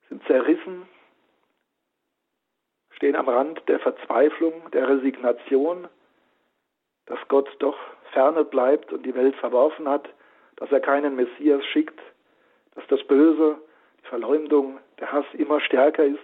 sind 0.07 0.25
zerrissen, 0.27 0.87
stehen 2.95 3.15
am 3.15 3.27
Rand 3.27 3.61
der 3.67 3.79
Verzweiflung, 3.79 4.69
der 4.71 4.87
Resignation, 4.87 5.87
dass 7.05 7.19
Gott 7.27 7.49
doch 7.59 7.77
ferne 8.11 8.43
bleibt 8.43 8.91
und 8.93 9.05
die 9.05 9.15
Welt 9.15 9.35
verworfen 9.35 9.87
hat, 9.87 10.09
dass 10.55 10.71
er 10.71 10.79
keinen 10.79 11.15
Messias 11.15 11.63
schickt, 11.65 11.99
dass 12.75 12.85
das 12.87 13.03
Böse, 13.03 13.57
die 14.01 14.07
Verleumdung, 14.07 14.79
der 14.99 15.11
Hass 15.11 15.25
immer 15.33 15.59
stärker 15.59 16.05
ist, 16.05 16.19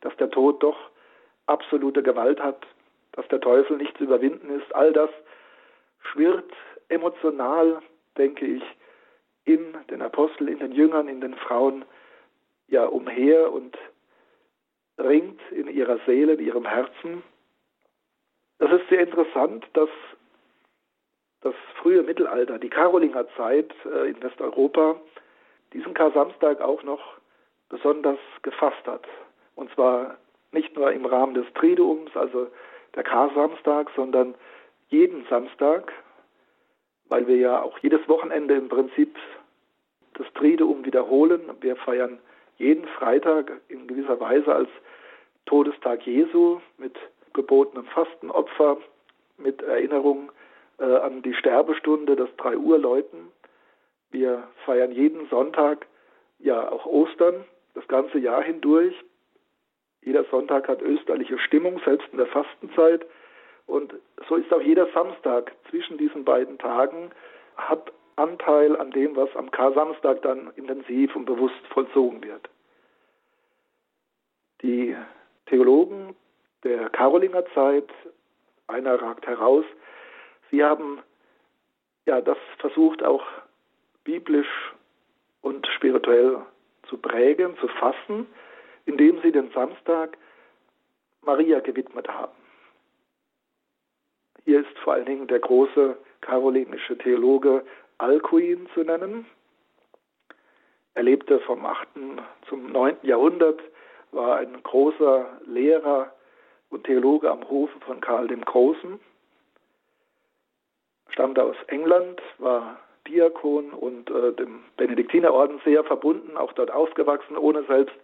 dass 0.00 0.16
der 0.16 0.30
Tod 0.30 0.62
doch 0.62 0.76
absolute 1.46 2.02
Gewalt 2.02 2.40
hat, 2.40 2.66
dass 3.12 3.26
der 3.28 3.40
Teufel 3.40 3.76
nicht 3.76 3.96
zu 3.98 4.04
überwinden 4.04 4.50
ist. 4.60 4.74
All 4.74 4.92
das 4.92 5.10
schwirrt 6.00 6.52
emotional, 6.88 7.82
denke 8.16 8.46
ich, 8.46 8.62
in 9.44 9.76
den 9.90 10.02
Aposteln, 10.02 10.48
in 10.48 10.60
den 10.60 10.72
Jüngern, 10.72 11.08
in 11.08 11.20
den 11.20 11.34
Frauen 11.34 11.84
ja 12.68 12.84
umher 12.86 13.52
und 13.52 13.76
ringt 14.98 15.40
in 15.50 15.68
ihrer 15.68 15.98
Seele, 16.06 16.34
in 16.34 16.40
ihrem 16.40 16.66
Herzen. 16.66 17.22
Das 18.58 18.70
ist 18.72 18.88
sehr 18.88 19.00
interessant, 19.00 19.66
dass 19.72 19.88
das 21.40 21.54
frühe 21.80 22.02
Mittelalter, 22.02 22.58
die 22.58 22.70
Karolingerzeit 22.70 23.72
äh, 23.84 24.10
in 24.10 24.22
Westeuropa, 24.22 25.00
diesen 25.72 25.94
Kar-Samstag 25.94 26.60
auch 26.60 26.82
noch 26.82 27.00
besonders 27.68 28.18
gefasst 28.42 28.86
hat. 28.86 29.06
Und 29.56 29.72
zwar 29.74 30.18
nicht 30.52 30.76
nur 30.76 30.92
im 30.92 31.04
Rahmen 31.06 31.34
des 31.34 31.46
Triduums, 31.54 32.14
also 32.14 32.48
der 32.94 33.02
Kar-Samstag, 33.02 33.90
sondern 33.96 34.34
jeden 34.88 35.26
Samstag, 35.28 35.92
weil 37.06 37.26
wir 37.26 37.36
ja 37.36 37.62
auch 37.62 37.78
jedes 37.78 38.06
Wochenende 38.08 38.54
im 38.54 38.68
Prinzip 38.68 39.16
das 40.14 40.26
Triduum 40.34 40.84
wiederholen. 40.84 41.40
Wir 41.60 41.76
feiern 41.76 42.20
jeden 42.62 42.86
Freitag 42.86 43.60
in 43.68 43.86
gewisser 43.86 44.18
Weise 44.20 44.54
als 44.54 44.68
Todestag 45.46 46.06
Jesu 46.06 46.60
mit 46.78 46.96
gebotenem 47.34 47.84
Fastenopfer, 47.86 48.78
mit 49.36 49.60
Erinnerung 49.62 50.30
äh, 50.78 50.84
an 50.84 51.22
die 51.22 51.34
Sterbestunde, 51.34 52.16
das 52.16 52.28
3 52.36 52.56
Uhr 52.56 52.78
läuten. 52.78 53.28
Wir 54.10 54.44
feiern 54.64 54.92
jeden 54.92 55.28
Sonntag 55.28 55.86
ja 56.38 56.70
auch 56.70 56.86
Ostern, 56.86 57.44
das 57.74 57.86
ganze 57.88 58.18
Jahr 58.18 58.42
hindurch. 58.42 58.94
Jeder 60.02 60.24
Sonntag 60.24 60.68
hat 60.68 60.82
österliche 60.82 61.38
Stimmung, 61.38 61.80
selbst 61.84 62.08
in 62.12 62.18
der 62.18 62.26
Fastenzeit. 62.26 63.06
Und 63.66 63.94
so 64.28 64.36
ist 64.36 64.52
auch 64.52 64.60
jeder 64.60 64.86
Samstag 64.92 65.52
zwischen 65.70 65.96
diesen 65.98 66.24
beiden 66.24 66.58
Tagen, 66.58 67.10
hat 67.56 67.92
Anteil 68.16 68.76
an 68.76 68.90
dem, 68.90 69.16
was 69.16 69.34
am 69.36 69.50
Kar-Samstag 69.50 70.22
dann 70.22 70.52
intensiv 70.56 71.16
und 71.16 71.24
bewusst 71.24 71.66
vollzogen 71.70 72.22
wird. 72.22 72.48
Die 74.62 74.96
Theologen 75.46 76.14
der 76.64 76.88
Karolinger 76.90 77.44
Zeit, 77.54 77.88
einer 78.68 79.00
ragt 79.00 79.26
heraus, 79.26 79.64
sie 80.50 80.62
haben 80.64 81.00
ja 82.06 82.20
das 82.20 82.38
versucht 82.58 83.02
auch 83.02 83.24
biblisch 84.04 84.72
und 85.40 85.66
spirituell 85.66 86.38
zu 86.88 86.96
prägen, 86.98 87.56
zu 87.58 87.68
fassen 87.68 88.26
indem 88.86 89.20
sie 89.22 89.32
den 89.32 89.50
Samstag 89.52 90.16
Maria 91.22 91.60
gewidmet 91.60 92.08
haben. 92.08 92.32
Hier 94.44 94.60
ist 94.60 94.78
vor 94.80 94.94
allen 94.94 95.06
Dingen 95.06 95.28
der 95.28 95.38
große 95.38 95.96
karolingische 96.20 96.98
Theologe 96.98 97.64
Alcuin 97.98 98.68
zu 98.74 98.82
nennen. 98.82 99.26
Er 100.94 101.04
lebte 101.04 101.38
vom 101.40 101.64
8. 101.64 101.88
zum 102.48 102.72
9. 102.72 102.96
Jahrhundert, 103.02 103.60
war 104.12 104.36
ein 104.36 104.62
großer 104.62 105.26
Lehrer 105.46 106.12
und 106.70 106.84
Theologe 106.84 107.30
am 107.30 107.48
Hofe 107.48 107.78
von 107.80 108.00
Karl 108.00 108.28
dem 108.28 108.44
Großen, 108.44 109.00
stammte 111.08 111.42
aus 111.42 111.56
England, 111.66 112.22
war 112.38 112.78
Diakon 113.08 113.72
und 113.72 114.10
äh, 114.10 114.32
dem 114.32 114.62
Benediktinerorden 114.76 115.60
sehr 115.64 115.84
verbunden, 115.84 116.36
auch 116.36 116.52
dort 116.52 116.70
aufgewachsen, 116.70 117.36
ohne 117.36 117.64
selbst 117.64 117.94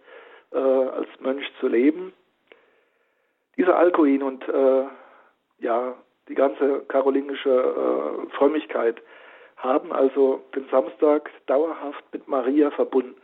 äh, 0.51 0.57
als 0.57 1.07
Mönch 1.19 1.49
zu 1.59 1.67
leben. 1.67 2.13
Dieser 3.57 3.77
Alkuin 3.77 4.23
und 4.23 4.47
äh, 4.47 4.83
ja, 5.59 5.95
die 6.27 6.35
ganze 6.35 6.81
karolingische 6.87 7.49
äh, 7.49 8.35
Frömmigkeit 8.35 9.01
haben 9.57 9.91
also 9.91 10.41
den 10.55 10.67
Samstag 10.69 11.29
dauerhaft 11.47 12.03
mit 12.13 12.27
Maria 12.27 12.71
verbunden. 12.71 13.19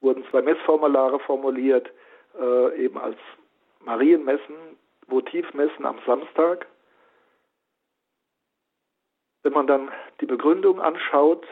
Wurden 0.00 0.24
zwei 0.30 0.42
Messformulare 0.42 1.20
formuliert, 1.20 1.90
äh, 2.38 2.84
eben 2.84 2.98
als 2.98 3.18
Marienmessen, 3.84 4.56
Votivmessen 5.08 5.84
am 5.84 5.98
Samstag. 6.06 6.66
Wenn 9.42 9.52
man 9.52 9.66
dann 9.66 9.90
die 10.20 10.26
Begründung 10.26 10.80
anschaut, 10.80 11.44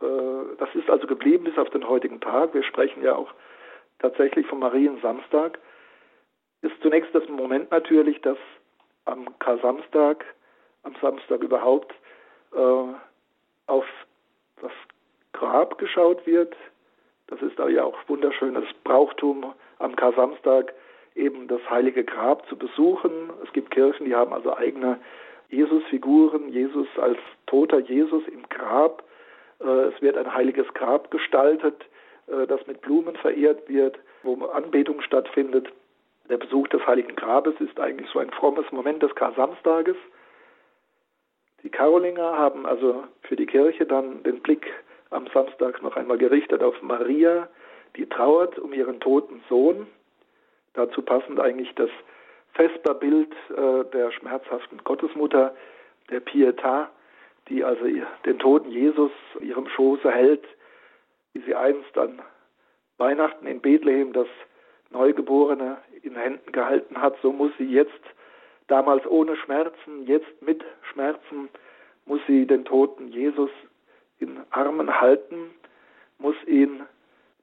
äh, 0.00 0.56
das 0.58 0.74
ist 0.74 0.90
also 0.90 1.06
geblieben 1.06 1.44
bis 1.44 1.58
auf 1.58 1.70
den 1.70 1.88
heutigen 1.88 2.20
Tag. 2.20 2.54
Wir 2.54 2.62
sprechen 2.62 3.02
ja 3.02 3.14
auch 3.14 3.32
tatsächlich 3.98 4.46
vom 4.46 4.58
Mariensamstag. 4.58 5.58
Ist 6.62 6.74
zunächst 6.82 7.14
das 7.14 7.26
Moment 7.28 7.70
natürlich, 7.70 8.20
dass 8.22 8.38
am 9.04 9.38
Kar-Samstag, 9.38 10.24
am 10.82 10.94
Samstag 11.00 11.42
überhaupt, 11.42 11.94
äh, 12.52 12.94
auf 13.66 13.84
das 14.60 14.72
Grab 15.32 15.78
geschaut 15.78 16.26
wird. 16.26 16.56
Das 17.28 17.42
ist 17.42 17.58
da 17.58 17.68
ja 17.68 17.84
auch 17.84 17.96
wunderschönes 18.06 18.64
Brauchtum 18.84 19.52
am 19.78 19.96
Kar-Samstag, 19.96 20.72
eben 21.14 21.48
das 21.48 21.60
heilige 21.68 22.04
Grab 22.04 22.46
zu 22.48 22.56
besuchen. 22.56 23.30
Es 23.44 23.52
gibt 23.52 23.70
Kirchen, 23.70 24.06
die 24.06 24.14
haben 24.14 24.32
also 24.32 24.56
eigene 24.56 24.98
Jesus-Figuren, 25.48 26.48
Jesus 26.48 26.86
als 26.98 27.18
toter 27.46 27.80
Jesus 27.80 28.22
im 28.28 28.48
Grab. 28.48 29.02
Äh, 29.60 29.64
es 29.64 30.02
wird 30.02 30.16
ein 30.16 30.32
heiliges 30.32 30.72
Grab 30.74 31.10
gestaltet, 31.10 31.84
äh, 32.26 32.46
das 32.46 32.66
mit 32.66 32.80
Blumen 32.80 33.16
verehrt 33.16 33.68
wird, 33.68 33.98
wo 34.22 34.34
Anbetung 34.46 35.00
stattfindet. 35.00 35.68
Der 36.28 36.38
Besuch 36.38 36.68
des 36.68 36.84
heiligen 36.86 37.14
Grabes 37.14 37.54
ist 37.60 37.78
eigentlich 37.78 38.10
so 38.10 38.18
ein 38.18 38.30
frommes 38.30 38.70
Moment 38.72 39.02
des 39.02 39.14
Kar-Samstages. 39.14 39.96
Die 41.62 41.70
Karolinger 41.70 42.36
haben 42.36 42.66
also 42.66 43.04
für 43.22 43.36
die 43.36 43.46
Kirche 43.46 43.86
dann 43.86 44.22
den 44.22 44.40
Blick 44.40 44.66
am 45.10 45.26
Samstag 45.32 45.82
noch 45.82 45.96
einmal 45.96 46.18
gerichtet 46.18 46.62
auf 46.62 46.80
Maria, 46.82 47.48
die 47.96 48.06
trauert 48.06 48.58
um 48.58 48.72
ihren 48.72 49.00
toten 49.00 49.42
Sohn. 49.48 49.86
Dazu 50.74 51.02
passend 51.02 51.40
eigentlich 51.40 51.74
das 51.74 51.90
Vesperbild 52.52 53.32
äh, 53.50 53.84
der 53.92 54.12
schmerzhaften 54.12 54.82
Gottesmutter, 54.84 55.54
der 56.10 56.22
Pietà, 56.22 56.88
die 57.48 57.64
also 57.64 57.84
den 58.24 58.38
toten 58.38 58.70
Jesus 58.70 59.12
ihrem 59.40 59.68
Schoße 59.68 60.10
hält, 60.10 60.44
wie 61.32 61.40
sie 61.40 61.54
einst 61.54 61.96
an 61.96 62.20
Weihnachten 62.98 63.46
in 63.46 63.60
Bethlehem 63.60 64.12
das 64.12 64.28
Neugeborene 64.90 65.78
in 66.02 66.16
Händen 66.16 66.52
gehalten 66.52 67.00
hat, 67.00 67.16
so 67.22 67.32
muss 67.32 67.52
sie 67.58 67.64
jetzt, 67.64 68.00
damals 68.68 69.06
ohne 69.06 69.36
Schmerzen, 69.36 70.06
jetzt 70.06 70.40
mit 70.40 70.64
Schmerzen, 70.92 71.48
muss 72.04 72.20
sie 72.26 72.46
den 72.46 72.64
toten 72.64 73.08
Jesus 73.08 73.50
in 74.18 74.40
Armen 74.50 75.00
halten, 75.00 75.50
muss 76.18 76.36
ihn 76.46 76.82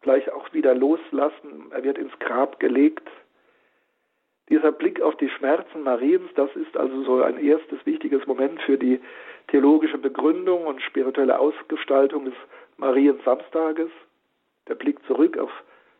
gleich 0.01 0.31
auch 0.31 0.51
wieder 0.53 0.75
loslassen. 0.75 1.71
Er 1.71 1.83
wird 1.83 1.97
ins 1.97 2.17
Grab 2.19 2.59
gelegt 2.59 3.07
dieser 4.49 4.71
Blick 4.71 5.01
auf 5.01 5.15
die 5.17 5.29
Schmerzen 5.29 5.83
Mariens, 5.83 6.29
das 6.35 6.53
ist 6.55 6.75
also 6.75 7.03
so 7.03 7.23
ein 7.23 7.37
erstes 7.39 7.83
wichtiges 7.85 8.25
Moment 8.27 8.61
für 8.61 8.77
die 8.77 8.99
theologische 9.47 9.97
Begründung 9.97 10.65
und 10.65 10.81
spirituelle 10.81 11.39
Ausgestaltung 11.39 12.25
des 12.25 12.33
Mariensamstages. 12.77 13.89
Der 14.67 14.75
Blick 14.75 15.03
zurück 15.05 15.37
auf 15.37 15.51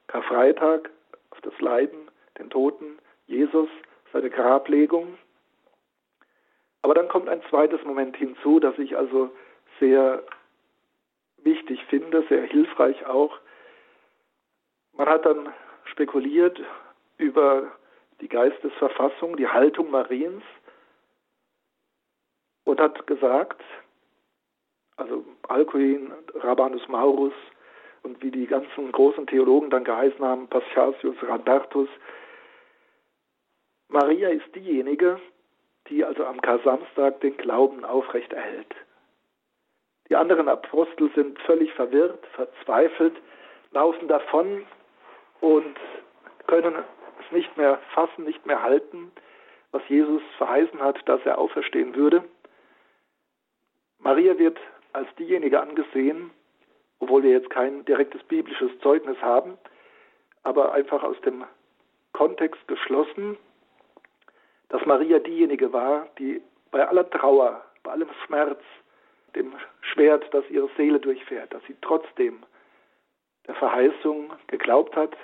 Karfreitag, 0.07 0.89
auf 1.31 1.41
das 1.41 1.59
Leiden, 1.61 1.97
den 2.37 2.49
Toten, 2.49 2.97
Jesus, 3.27 3.69
seine 4.11 4.29
Grablegung. 4.29 5.17
Aber 6.81 6.93
dann 6.93 7.07
kommt 7.07 7.29
ein 7.29 7.41
zweites 7.49 7.83
Moment 7.85 8.17
hinzu, 8.17 8.59
das 8.59 8.77
ich 8.77 8.97
also 8.97 9.31
sehr 9.79 10.21
wichtig 11.43 11.83
finde, 11.85 12.25
sehr 12.29 12.43
hilfreich 12.43 13.05
auch. 13.05 13.37
Man 14.93 15.07
hat 15.07 15.25
dann 15.25 15.53
spekuliert 15.85 16.59
über 17.17 17.71
die 18.21 18.27
Geistesverfassung, 18.27 19.37
die 19.37 19.47
Haltung 19.47 19.91
Mariens 19.91 20.43
und 22.63 22.79
hat 22.79 23.05
gesagt, 23.07 23.61
also 24.97 25.25
Alcuin, 25.47 26.13
Rabanus 26.35 26.87
Maurus 26.87 27.33
und 28.03 28.21
wie 28.21 28.31
die 28.31 28.47
ganzen 28.47 28.91
großen 28.91 29.27
Theologen 29.27 29.69
dann 29.69 29.83
geheißen 29.83 30.23
haben, 30.23 30.47
Paschasius, 30.47 31.15
Randartus, 31.23 31.89
Maria 33.89 34.29
ist 34.29 34.55
diejenige, 34.55 35.19
die 35.87 36.03
also 36.03 36.25
am 36.25 36.41
Kar-Samstag 36.41 37.21
den 37.21 37.37
Glauben 37.37 37.85
aufrechterhält. 37.85 38.73
Die 40.13 40.17
anderen 40.17 40.47
Apostel 40.47 41.09
sind 41.15 41.39
völlig 41.39 41.73
verwirrt, 41.73 42.23
verzweifelt, 42.35 43.15
laufen 43.71 44.07
davon 44.07 44.63
und 45.41 45.75
können 46.45 46.75
es 47.19 47.31
nicht 47.31 47.57
mehr 47.57 47.79
fassen, 47.95 48.23
nicht 48.23 48.45
mehr 48.45 48.61
halten, 48.61 49.11
was 49.71 49.81
Jesus 49.89 50.21
verheißen 50.37 50.79
hat, 50.81 50.99
dass 51.09 51.19
er 51.25 51.39
auferstehen 51.39 51.95
würde. 51.95 52.23
Maria 53.97 54.37
wird 54.37 54.59
als 54.91 55.07
diejenige 55.15 55.59
angesehen, 55.59 56.29
obwohl 56.99 57.23
wir 57.23 57.31
jetzt 57.31 57.49
kein 57.49 57.83
direktes 57.85 58.21
biblisches 58.25 58.69
Zeugnis 58.81 59.19
haben, 59.19 59.57
aber 60.43 60.73
einfach 60.73 61.01
aus 61.01 61.19
dem 61.21 61.43
Kontext 62.11 62.67
geschlossen, 62.67 63.35
dass 64.69 64.85
Maria 64.85 65.17
diejenige 65.17 65.73
war, 65.73 66.07
die 66.19 66.39
bei 66.69 66.87
aller 66.87 67.09
Trauer, 67.09 67.65
bei 67.81 67.93
allem 67.93 68.09
Schmerz, 68.27 68.61
dem 69.35 69.53
Schwert, 69.81 70.25
das 70.33 70.47
ihre 70.49 70.69
Seele 70.77 70.99
durchfährt, 70.99 71.53
dass 71.53 71.63
sie 71.65 71.75
trotzdem 71.81 72.43
der 73.47 73.55
Verheißung 73.55 74.31
geglaubt 74.47 74.95
hat, 74.95 75.15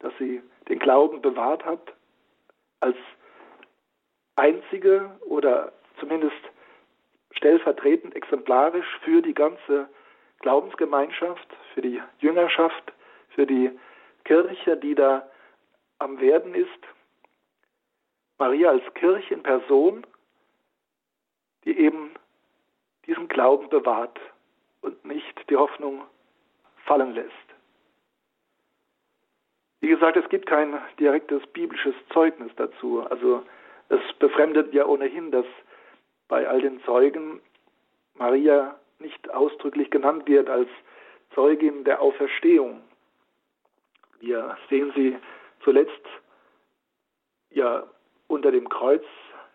dass 0.00 0.12
sie 0.18 0.42
den 0.68 0.78
Glauben 0.78 1.22
bewahrt 1.22 1.64
hat, 1.64 1.92
als 2.80 2.96
einzige 4.36 5.10
oder 5.20 5.72
zumindest 6.00 6.36
stellvertretend 7.32 8.14
exemplarisch 8.14 8.98
für 9.02 9.22
die 9.22 9.34
ganze 9.34 9.88
Glaubensgemeinschaft, 10.40 11.48
für 11.72 11.82
die 11.82 12.02
Jüngerschaft, 12.18 12.92
für 13.30 13.46
die 13.46 13.70
Kirche, 14.24 14.76
die 14.76 14.94
da 14.94 15.28
am 15.98 16.20
Werden 16.20 16.54
ist. 16.54 16.68
Maria 18.38 18.70
als 18.70 18.94
Kirche 18.94 19.34
in 19.34 19.42
Person, 19.42 20.06
die 21.64 21.78
eben 21.78 22.14
diesen 23.06 23.28
Glauben 23.28 23.68
bewahrt 23.68 24.18
und 24.82 25.04
nicht 25.04 25.50
die 25.50 25.56
Hoffnung 25.56 26.02
fallen 26.84 27.14
lässt. 27.14 27.30
Wie 29.80 29.88
gesagt, 29.88 30.16
es 30.16 30.28
gibt 30.30 30.46
kein 30.46 30.80
direktes 30.98 31.46
biblisches 31.48 31.94
Zeugnis 32.12 32.50
dazu. 32.56 33.02
Also 33.02 33.42
es 33.90 34.00
befremdet 34.18 34.72
ja 34.72 34.86
ohnehin, 34.86 35.30
dass 35.30 35.46
bei 36.28 36.48
all 36.48 36.60
den 36.60 36.82
Zeugen 36.84 37.40
Maria 38.14 38.78
nicht 38.98 39.30
ausdrücklich 39.30 39.90
genannt 39.90 40.26
wird 40.26 40.48
als 40.48 40.68
Zeugin 41.34 41.84
der 41.84 42.00
Auferstehung. 42.00 42.80
Wir 44.20 44.56
sehen 44.70 44.92
sie 44.96 45.18
zuletzt 45.62 46.06
ja 47.50 47.84
unter 48.28 48.50
dem 48.50 48.68
Kreuz, 48.68 49.04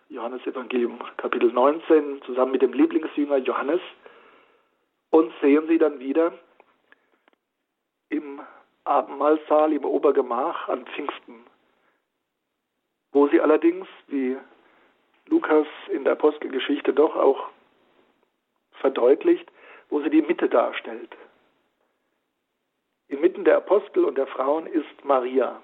Johannes 0.09 0.45
Evangelium 0.47 0.99
Kapitel 1.17 1.51
19, 1.51 2.23
zusammen 2.23 2.53
mit 2.53 2.63
dem 2.63 2.73
Lieblingsjünger 2.73 3.37
Johannes 3.37 3.79
und 5.11 5.31
sehen 5.39 5.67
sie 5.67 5.77
dann 5.77 5.99
wieder 5.99 6.33
im 8.09 8.41
Abendmahlsaal 8.85 9.71
im 9.71 9.85
Obergemach 9.85 10.67
an 10.67 10.87
Pfingsten, 10.87 11.45
wo 13.11 13.27
sie 13.27 13.39
allerdings, 13.39 13.87
wie 14.07 14.35
Lukas 15.27 15.67
in 15.91 16.05
der 16.05 16.13
Apostelgeschichte 16.13 16.91
doch 16.91 17.15
auch 17.15 17.49
verdeutlicht, 18.81 19.51
wo 19.89 20.01
sie 20.01 20.09
die 20.09 20.23
Mitte 20.23 20.49
darstellt. 20.49 21.15
Inmitten 23.09 23.45
der 23.45 23.57
Apostel 23.57 24.05
und 24.05 24.17
der 24.17 24.25
Frauen 24.25 24.65
ist 24.65 25.05
Maria. 25.05 25.61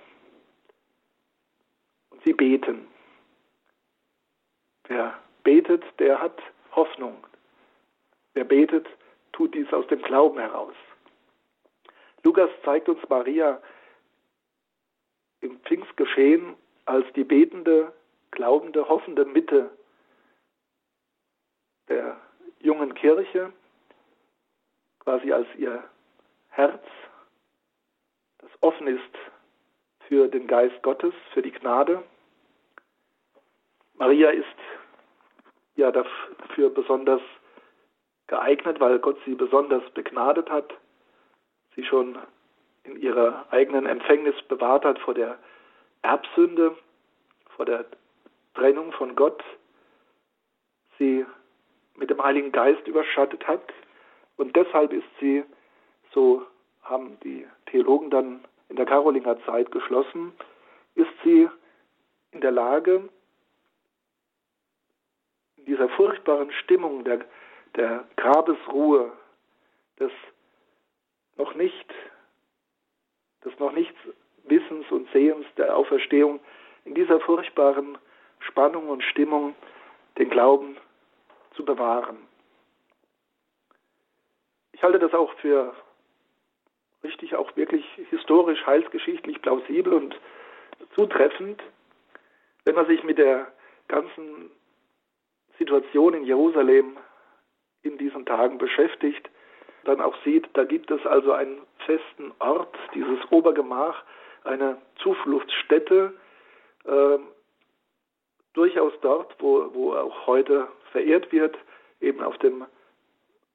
Und 2.11 2.23
sie 2.23 2.33
beten. 2.33 2.87
Wer 4.87 5.17
betet, 5.43 5.83
der 5.99 6.21
hat 6.21 6.39
Hoffnung. 6.71 7.25
Wer 8.33 8.43
betet, 8.43 8.87
tut 9.31 9.53
dies 9.53 9.71
aus 9.73 9.87
dem 9.87 10.01
Glauben 10.01 10.39
heraus. 10.39 10.75
Lukas 12.23 12.49
zeigt 12.63 12.89
uns 12.89 12.99
Maria 13.07 13.61
im 15.41 15.59
Pfingstgeschehen 15.61 16.55
als 16.85 17.05
die 17.13 17.23
betende, 17.23 17.93
glaubende, 18.31 18.87
hoffende 18.87 19.25
Mitte 19.25 19.69
der 21.87 22.19
jungen 22.59 22.93
Kirche, 22.95 23.53
quasi 24.99 25.31
als 25.31 25.47
ihr 25.55 25.83
Herz, 26.49 26.83
das 28.39 28.49
offen 28.61 28.87
ist 28.87 29.01
für 30.07 30.27
den 30.27 30.47
Geist 30.47 30.81
Gottes, 30.81 31.13
für 31.33 31.41
die 31.41 31.51
Gnade. 31.51 32.03
Maria 33.95 34.29
ist 34.29 34.45
ja 35.75 35.91
dafür 35.91 36.69
besonders 36.69 37.21
geeignet, 38.27 38.79
weil 38.79 38.99
Gott 38.99 39.17
sie 39.25 39.35
besonders 39.35 39.83
begnadet 39.91 40.49
hat, 40.49 40.73
sie 41.75 41.83
schon 41.83 42.17
in 42.83 42.99
ihrer 43.01 43.45
eigenen 43.51 43.85
Empfängnis 43.85 44.35
bewahrt 44.47 44.85
hat 44.85 44.99
vor 44.99 45.13
der 45.13 45.37
Erbsünde, 46.01 46.75
vor 47.55 47.65
der 47.65 47.85
Trennung 48.53 48.91
von 48.93 49.15
Gott, 49.15 49.43
sie 50.97 51.25
mit 51.95 52.09
dem 52.09 52.23
Heiligen 52.23 52.51
Geist 52.51 52.87
überschattet 52.87 53.47
hat. 53.47 53.73
Und 54.37 54.55
deshalb 54.55 54.93
ist 54.93 55.07
sie, 55.19 55.43
so 56.11 56.45
haben 56.83 57.17
die 57.23 57.45
Theologen 57.67 58.09
dann 58.09 58.45
in 58.69 58.75
der 58.75 58.85
Karolinger 58.85 59.39
Zeit 59.45 59.71
geschlossen, 59.71 60.33
ist 60.95 61.11
sie 61.23 61.49
in 62.31 62.41
der 62.41 62.51
Lage, 62.51 63.09
in 65.65 65.73
dieser 65.73 65.89
furchtbaren 65.89 66.51
Stimmung 66.51 67.03
der, 67.03 67.25
der 67.75 68.05
Grabesruhe, 68.17 69.11
des 69.99 70.11
noch 71.37 71.55
nicht, 71.55 71.93
des 73.43 73.57
noch 73.57 73.71
nicht 73.71 73.95
Wissens 74.43 74.85
und 74.91 75.09
Sehens 75.11 75.45
der 75.57 75.75
Auferstehung, 75.75 76.39
in 76.85 76.93
dieser 76.93 77.19
furchtbaren 77.19 77.97
Spannung 78.39 78.89
und 78.89 79.03
Stimmung 79.03 79.55
den 80.19 80.29
Glauben 80.29 80.77
zu 81.55 81.65
bewahren. 81.65 82.17
Ich 84.71 84.83
halte 84.83 84.99
das 84.99 85.13
auch 85.13 85.33
für 85.39 85.73
richtig, 87.03 87.35
auch 87.35 87.55
wirklich 87.55 87.85
historisch, 88.11 88.63
heilsgeschichtlich 88.67 89.41
plausibel 89.41 89.93
und 89.93 90.19
zutreffend, 90.93 91.61
wenn 92.65 92.75
man 92.75 92.85
sich 92.85 93.03
mit 93.03 93.17
der 93.17 93.51
ganzen 93.87 94.51
Situation 95.57 96.13
in 96.13 96.23
Jerusalem 96.23 96.97
in 97.83 97.97
diesen 97.97 98.25
Tagen 98.25 98.57
beschäftigt, 98.57 99.29
dann 99.83 100.01
auch 100.01 100.15
sieht, 100.23 100.49
da 100.53 100.63
gibt 100.63 100.89
es 100.91 101.05
also 101.05 101.31
einen 101.31 101.61
festen 101.85 102.31
Ort, 102.39 102.75
dieses 102.93 103.19
Obergemach, 103.31 104.03
eine 104.43 104.77
Zufluchtsstätte, 104.97 106.13
äh, 106.85 107.17
durchaus 108.53 108.93
dort, 109.01 109.35
wo, 109.39 109.69
wo 109.73 109.93
auch 109.93 110.27
heute 110.27 110.67
verehrt 110.91 111.31
wird, 111.31 111.57
eben 112.01 112.21
auf 112.21 112.37
dem, 112.39 112.65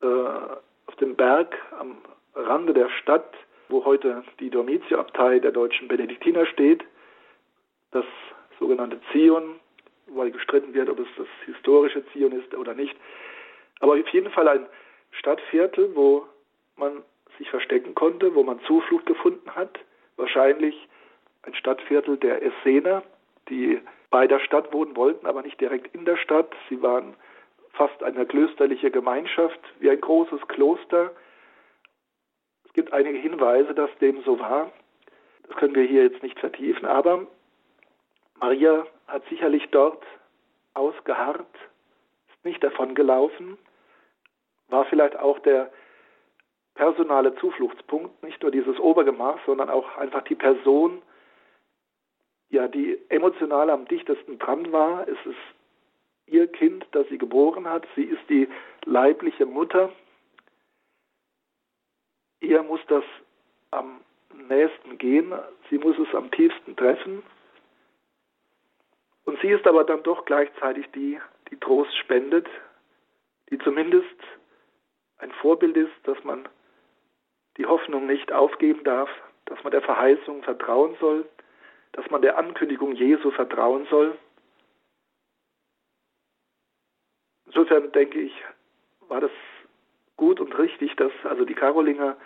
äh, 0.02 0.06
auf 0.06 0.96
dem 1.00 1.16
Berg 1.16 1.56
am 1.78 1.98
Rande 2.34 2.74
der 2.74 2.90
Stadt, 2.90 3.34
wo 3.68 3.84
heute 3.84 4.24
die 4.38 4.50
Dormitio-Abtei 4.50 5.38
der 5.38 5.52
deutschen 5.52 5.88
Benediktiner 5.88 6.46
steht, 6.46 6.84
das 7.92 8.04
sogenannte 8.58 9.00
Zion, 9.10 9.58
weil 10.14 10.30
gestritten 10.30 10.74
wird, 10.74 10.88
ob 10.88 10.98
es 10.98 11.08
das 11.16 11.26
historische 11.46 12.04
Zion 12.12 12.32
ist 12.32 12.54
oder 12.54 12.74
nicht. 12.74 12.96
Aber 13.80 13.94
auf 13.94 14.08
jeden 14.08 14.30
Fall 14.30 14.48
ein 14.48 14.66
Stadtviertel, 15.12 15.94
wo 15.94 16.26
man 16.76 17.02
sich 17.38 17.50
verstecken 17.50 17.94
konnte, 17.94 18.34
wo 18.34 18.42
man 18.42 18.60
Zuflucht 18.60 19.06
gefunden 19.06 19.54
hat. 19.54 19.78
Wahrscheinlich 20.16 20.88
ein 21.42 21.54
Stadtviertel 21.54 22.16
der 22.18 22.42
Essener, 22.42 23.02
die 23.48 23.80
bei 24.10 24.26
der 24.26 24.40
Stadt 24.40 24.72
wohnen 24.72 24.96
wollten, 24.96 25.26
aber 25.26 25.42
nicht 25.42 25.60
direkt 25.60 25.94
in 25.94 26.04
der 26.04 26.16
Stadt. 26.16 26.52
Sie 26.68 26.82
waren 26.82 27.14
fast 27.72 28.02
eine 28.02 28.26
klösterliche 28.26 28.90
Gemeinschaft, 28.90 29.60
wie 29.78 29.90
ein 29.90 30.00
großes 30.00 30.40
Kloster. 30.48 31.12
Es 32.66 32.72
gibt 32.74 32.92
einige 32.92 33.18
Hinweise, 33.18 33.74
dass 33.74 33.90
dem 34.00 34.22
so 34.24 34.38
war. 34.38 34.70
Das 35.46 35.56
können 35.56 35.74
wir 35.74 35.84
hier 35.84 36.02
jetzt 36.04 36.22
nicht 36.22 36.38
vertiefen, 36.38 36.86
aber 36.86 37.26
Maria 38.40 38.86
hat 39.06 39.22
sicherlich 39.28 39.68
dort 39.70 40.02
ausgeharrt, 40.74 41.54
ist 42.30 42.44
nicht 42.44 42.62
davon 42.64 42.94
gelaufen, 42.94 43.58
war 44.68 44.86
vielleicht 44.86 45.16
auch 45.18 45.38
der 45.40 45.70
personale 46.74 47.34
Zufluchtspunkt, 47.36 48.22
nicht 48.22 48.40
nur 48.42 48.50
dieses 48.50 48.78
Obergemach, 48.78 49.38
sondern 49.44 49.68
auch 49.68 49.96
einfach 49.98 50.22
die 50.22 50.34
Person, 50.34 51.02
ja, 52.48 52.66
die 52.66 52.98
emotional 53.10 53.68
am 53.68 53.86
dichtesten 53.86 54.38
dran 54.38 54.72
war. 54.72 55.06
Es 55.06 55.18
ist 55.26 55.36
ihr 56.26 56.46
Kind, 56.48 56.86
das 56.92 57.06
sie 57.08 57.18
geboren 57.18 57.68
hat. 57.68 57.86
Sie 57.94 58.04
ist 58.04 58.22
die 58.28 58.48
leibliche 58.84 59.46
Mutter. 59.46 59.92
Ihr 62.40 62.62
muss 62.62 62.80
das 62.88 63.04
am 63.72 64.00
nächsten 64.48 64.96
gehen. 64.98 65.32
Sie 65.68 65.78
muss 65.78 65.98
es 65.98 66.14
am 66.14 66.30
tiefsten 66.30 66.76
treffen. 66.76 67.22
Und 69.24 69.40
sie 69.40 69.48
ist 69.48 69.66
aber 69.66 69.84
dann 69.84 70.02
doch 70.02 70.24
gleichzeitig 70.24 70.86
die, 70.92 71.20
die 71.50 71.58
Trost 71.58 71.96
spendet, 71.98 72.48
die 73.50 73.58
zumindest 73.58 74.06
ein 75.18 75.32
Vorbild 75.32 75.76
ist, 75.76 75.92
dass 76.04 76.22
man 76.24 76.48
die 77.56 77.66
Hoffnung 77.66 78.06
nicht 78.06 78.32
aufgeben 78.32 78.84
darf, 78.84 79.10
dass 79.46 79.62
man 79.62 79.72
der 79.72 79.82
Verheißung 79.82 80.42
vertrauen 80.42 80.96
soll, 81.00 81.28
dass 81.92 82.08
man 82.10 82.22
der 82.22 82.38
Ankündigung 82.38 82.94
Jesu 82.94 83.30
vertrauen 83.30 83.86
soll. 83.90 84.16
Insofern 87.46 87.90
denke 87.92 88.20
ich, 88.20 88.32
war 89.08 89.20
das 89.20 89.32
gut 90.16 90.40
und 90.40 90.56
richtig, 90.58 90.94
dass 90.96 91.12
also 91.24 91.44
die 91.44 91.54
Karolinger, 91.54 92.16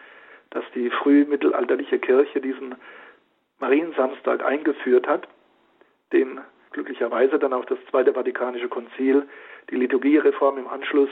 dass 0.50 0.64
die 0.74 0.90
frühmittelalterliche 0.90 1.98
Kirche 1.98 2.40
diesen 2.40 2.74
Mariensamstag 3.58 4.44
eingeführt 4.44 5.06
hat, 5.06 5.26
den 6.12 6.40
glücklicherweise 6.74 7.38
dann 7.38 7.54
auch 7.54 7.64
das 7.64 7.78
Zweite 7.90 8.12
Vatikanische 8.12 8.68
Konzil, 8.68 9.26
die 9.70 9.76
Liturgiereform 9.76 10.58
im 10.58 10.68
Anschluss 10.68 11.08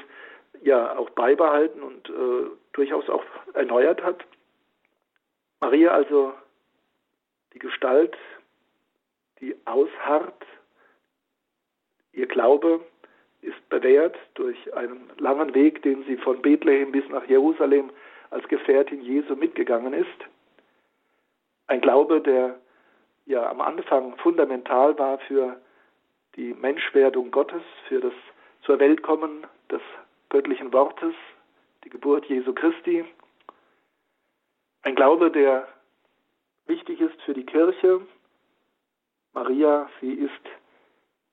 ja 0.63 0.97
auch 0.99 1.09
beibehalten 1.11 1.83
und 1.83 2.11
äh, 2.11 2.51
durchaus 2.75 3.09
auch 3.09 3.25
erneuert 3.55 4.03
hat. 4.03 4.25
Maria 5.61 5.93
also 5.93 6.35
die 7.55 7.59
Gestalt 7.59 8.17
die 9.41 9.57
ausharrt. 9.65 10.47
Ihr 12.13 12.27
Glaube 12.27 12.81
ist 13.43 13.69
bewährt 13.69 14.17
durch 14.35 14.73
einen 14.75 15.11
langen 15.19 15.55
Weg, 15.55 15.83
den 15.83 16.05
sie 16.05 16.17
von 16.17 16.41
Bethlehem 16.41 16.93
bis 16.93 17.07
nach 17.09 17.27
Jerusalem 17.27 17.91
als 18.31 18.47
Gefährtin 18.49 19.03
Jesu 19.03 19.35
mitgegangen 19.35 19.93
ist. 19.93 20.09
Ein 21.67 21.81
Glaube, 21.81 22.21
der 22.21 22.59
ja 23.27 23.49
am 23.51 23.61
Anfang 23.61 24.17
fundamental 24.17 24.99
war 24.99 25.19
für 25.21 25.61
die 26.37 26.55
Menschwerdung 26.55 27.31
Gottes, 27.31 27.63
für 27.89 28.01
das 28.01 28.15
zur 28.63 28.79
Weltkommen 28.79 29.47
des 29.71 29.83
göttlichen 30.31 30.73
Wortes, 30.73 31.15
die 31.85 31.91
Geburt 31.91 32.27
Jesu 32.27 32.53
Christi. 32.55 33.05
Ein 34.83 34.95
Glaube, 34.95 35.31
der 35.31 35.69
wichtig 36.67 37.01
ist 37.01 37.21
für 37.23 37.35
die 37.35 37.45
Kirche, 37.45 38.01
Maria, 39.35 39.89
sie 40.01 40.13
ist 40.13 40.43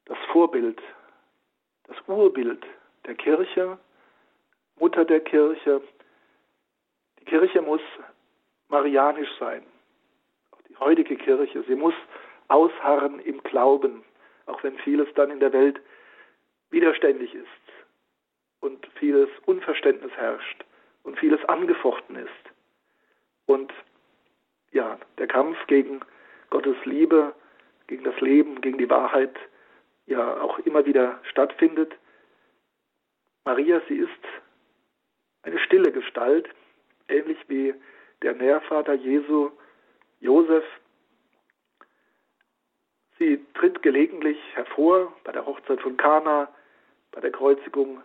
das 0.06 0.18
Vorbild, 0.32 0.82
das 1.88 1.98
Urbild 2.08 2.66
der 3.06 3.16
Kirche, 3.16 3.78
Mutter 4.80 5.04
der 5.06 5.20
Kirche. 5.20 5.82
Die 7.20 7.26
Kirche 7.26 7.62
muss 7.62 7.82
marianisch 8.70 9.30
sein, 9.40 9.64
heutige 10.80 11.16
Kirche. 11.16 11.64
Sie 11.68 11.76
muss 11.76 11.94
ausharren 12.48 13.20
im 13.20 13.42
Glauben, 13.44 14.04
auch 14.46 14.64
wenn 14.64 14.78
vieles 14.80 15.08
dann 15.16 15.32
in 15.32 15.40
der 15.40 15.54
Welt 15.54 15.80
widerständig 16.72 17.34
ist 17.36 17.46
und 18.60 18.88
vieles 18.96 19.30
Unverständnis 19.46 20.12
herrscht 20.14 20.66
und 21.04 21.18
vieles 21.20 21.44
angefochten 21.46 22.16
ist. 22.16 22.30
Und 23.46 23.74
ja, 24.72 24.98
der 25.18 25.28
Kampf 25.28 25.58
gegen 25.68 26.02
Gottes 26.50 26.78
Liebe 26.86 27.34
gegen 27.90 28.04
das 28.04 28.22
Leben, 28.22 28.62
gegen 28.62 28.78
die 28.78 28.90
Wahrheit 28.90 29.36
ja 30.06 30.40
auch 30.42 30.60
immer 30.60 30.86
wieder 30.86 31.20
stattfindet. 31.24 31.94
Maria, 33.46 33.82
sie 33.90 33.98
ist 33.98 34.10
eine 35.42 35.60
stille 35.60 35.92
Gestalt, 35.92 36.48
ähnlich 37.08 37.38
wie 37.48 37.74
der 38.22 38.36
Nährvater 38.36 38.94
Jesu, 38.94 39.50
Josef. 40.20 40.64
Sie 43.18 43.44
tritt 43.54 43.82
gelegentlich 43.82 44.38
hervor 44.54 45.14
bei 45.24 45.32
der 45.32 45.46
Hochzeit 45.46 45.82
von 45.82 45.98
Kana, 45.98 46.48
bei 47.12 47.22
der 47.22 47.32
Kreuzigung 47.32 48.02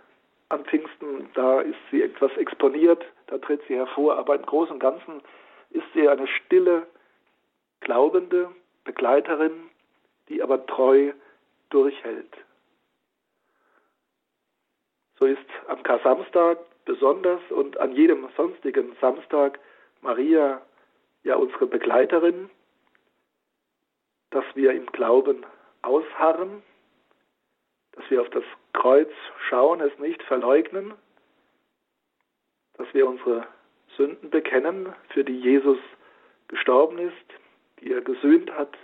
am 0.49 0.65
Pfingsten, 0.65 1.29
da 1.35 1.61
ist 1.61 1.79
sie 1.91 2.03
etwas 2.03 2.37
exponiert, 2.37 3.05
da 3.29 3.39
tritt 3.39 3.63
sie 3.67 3.77
hervor, 3.77 4.17
aber 4.19 4.35
im 4.35 4.45
Großen 4.45 4.75
und 4.75 4.81
Ganzen 4.81 5.23
ist 5.71 5.87
sie 5.95 6.09
eine 6.09 6.27
stille, 6.27 6.87
glaubende 7.81 8.51
Begleiterin 8.85 9.71
die 10.29 10.43
aber 10.43 10.65
treu 10.67 11.13
durchhält. 11.71 12.33
So 15.19 15.27
ist 15.27 15.47
am 15.69 15.83
Kar-Samstag 15.83 16.59
besonders 16.85 17.41
und 17.51 17.79
an 17.79 17.93
jedem 17.93 18.29
sonstigen 18.37 18.97
Samstag 19.01 19.59
Maria 20.01 20.61
ja 21.25 21.37
unsere 21.37 21.67
Begleiterin, 21.67 22.51
dass 24.31 24.45
wir 24.55 24.73
im 24.73 24.87
Glauben 24.87 25.45
ausharren, 25.83 26.63
dass 27.93 28.09
wir 28.11 28.21
auf 28.21 28.31
das 28.31 28.45
Kreuz 28.73 29.11
schauen, 29.49 29.81
es 29.81 29.99
nicht 29.99 30.23
verleugnen, 30.25 30.95
dass 32.75 32.93
wir 32.93 33.07
unsere 33.07 33.47
Sünden 33.97 34.31
bekennen, 34.31 34.93
für 35.11 35.25
die 35.25 35.39
Jesus 35.39 35.79
gestorben 36.49 36.99
ist, 36.99 37.15
die 37.81 37.93
er 37.93 38.01
gesühnt 38.01 38.51
hat, 38.53 38.77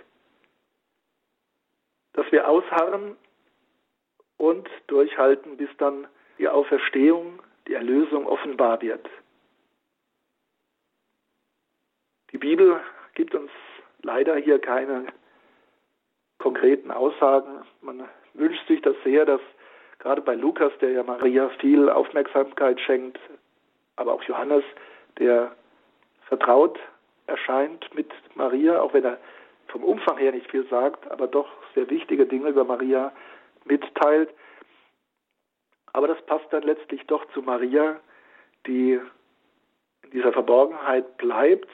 dass 2.13 2.29
wir 2.31 2.47
ausharren 2.47 3.17
und 4.37 4.69
durchhalten, 4.87 5.57
bis 5.57 5.69
dann 5.77 6.07
die 6.39 6.47
Auferstehung, 6.47 7.41
die 7.67 7.73
Erlösung 7.73 8.25
offenbar 8.25 8.81
wird. 8.81 9.07
Die 12.31 12.37
Bibel 12.37 12.79
gibt 13.13 13.35
uns 13.35 13.51
leider 14.03 14.35
hier 14.35 14.59
keine 14.59 15.07
konkreten 16.39 16.91
Aussagen. 16.91 17.65
Man 17.81 18.07
wünscht 18.33 18.67
sich 18.67 18.81
das 18.81 18.95
sehr, 19.03 19.25
dass 19.25 19.41
gerade 19.99 20.21
bei 20.21 20.35
Lukas, 20.35 20.71
der 20.79 20.91
ja 20.91 21.03
Maria 21.03 21.49
viel 21.59 21.89
Aufmerksamkeit 21.89 22.79
schenkt, 22.79 23.19
aber 23.97 24.13
auch 24.13 24.23
Johannes, 24.23 24.63
der 25.19 25.55
vertraut 26.27 26.79
erscheint 27.27 27.93
mit 27.93 28.11
Maria, 28.35 28.81
auch 28.81 28.93
wenn 28.93 29.03
er 29.03 29.19
vom 29.67 29.83
Umfang 29.83 30.17
her 30.17 30.31
nicht 30.31 30.49
viel 30.49 30.67
sagt, 30.69 31.09
aber 31.11 31.27
doch 31.27 31.47
sehr 31.75 31.89
wichtige 31.89 32.25
Dinge 32.25 32.49
über 32.49 32.63
Maria 32.63 33.11
mitteilt. 33.65 34.29
Aber 35.93 36.07
das 36.07 36.21
passt 36.25 36.45
dann 36.51 36.63
letztlich 36.63 37.05
doch 37.07 37.25
zu 37.33 37.41
Maria, 37.41 37.99
die 38.65 38.99
in 40.03 40.11
dieser 40.11 40.33
Verborgenheit 40.33 41.17
bleibt, 41.17 41.69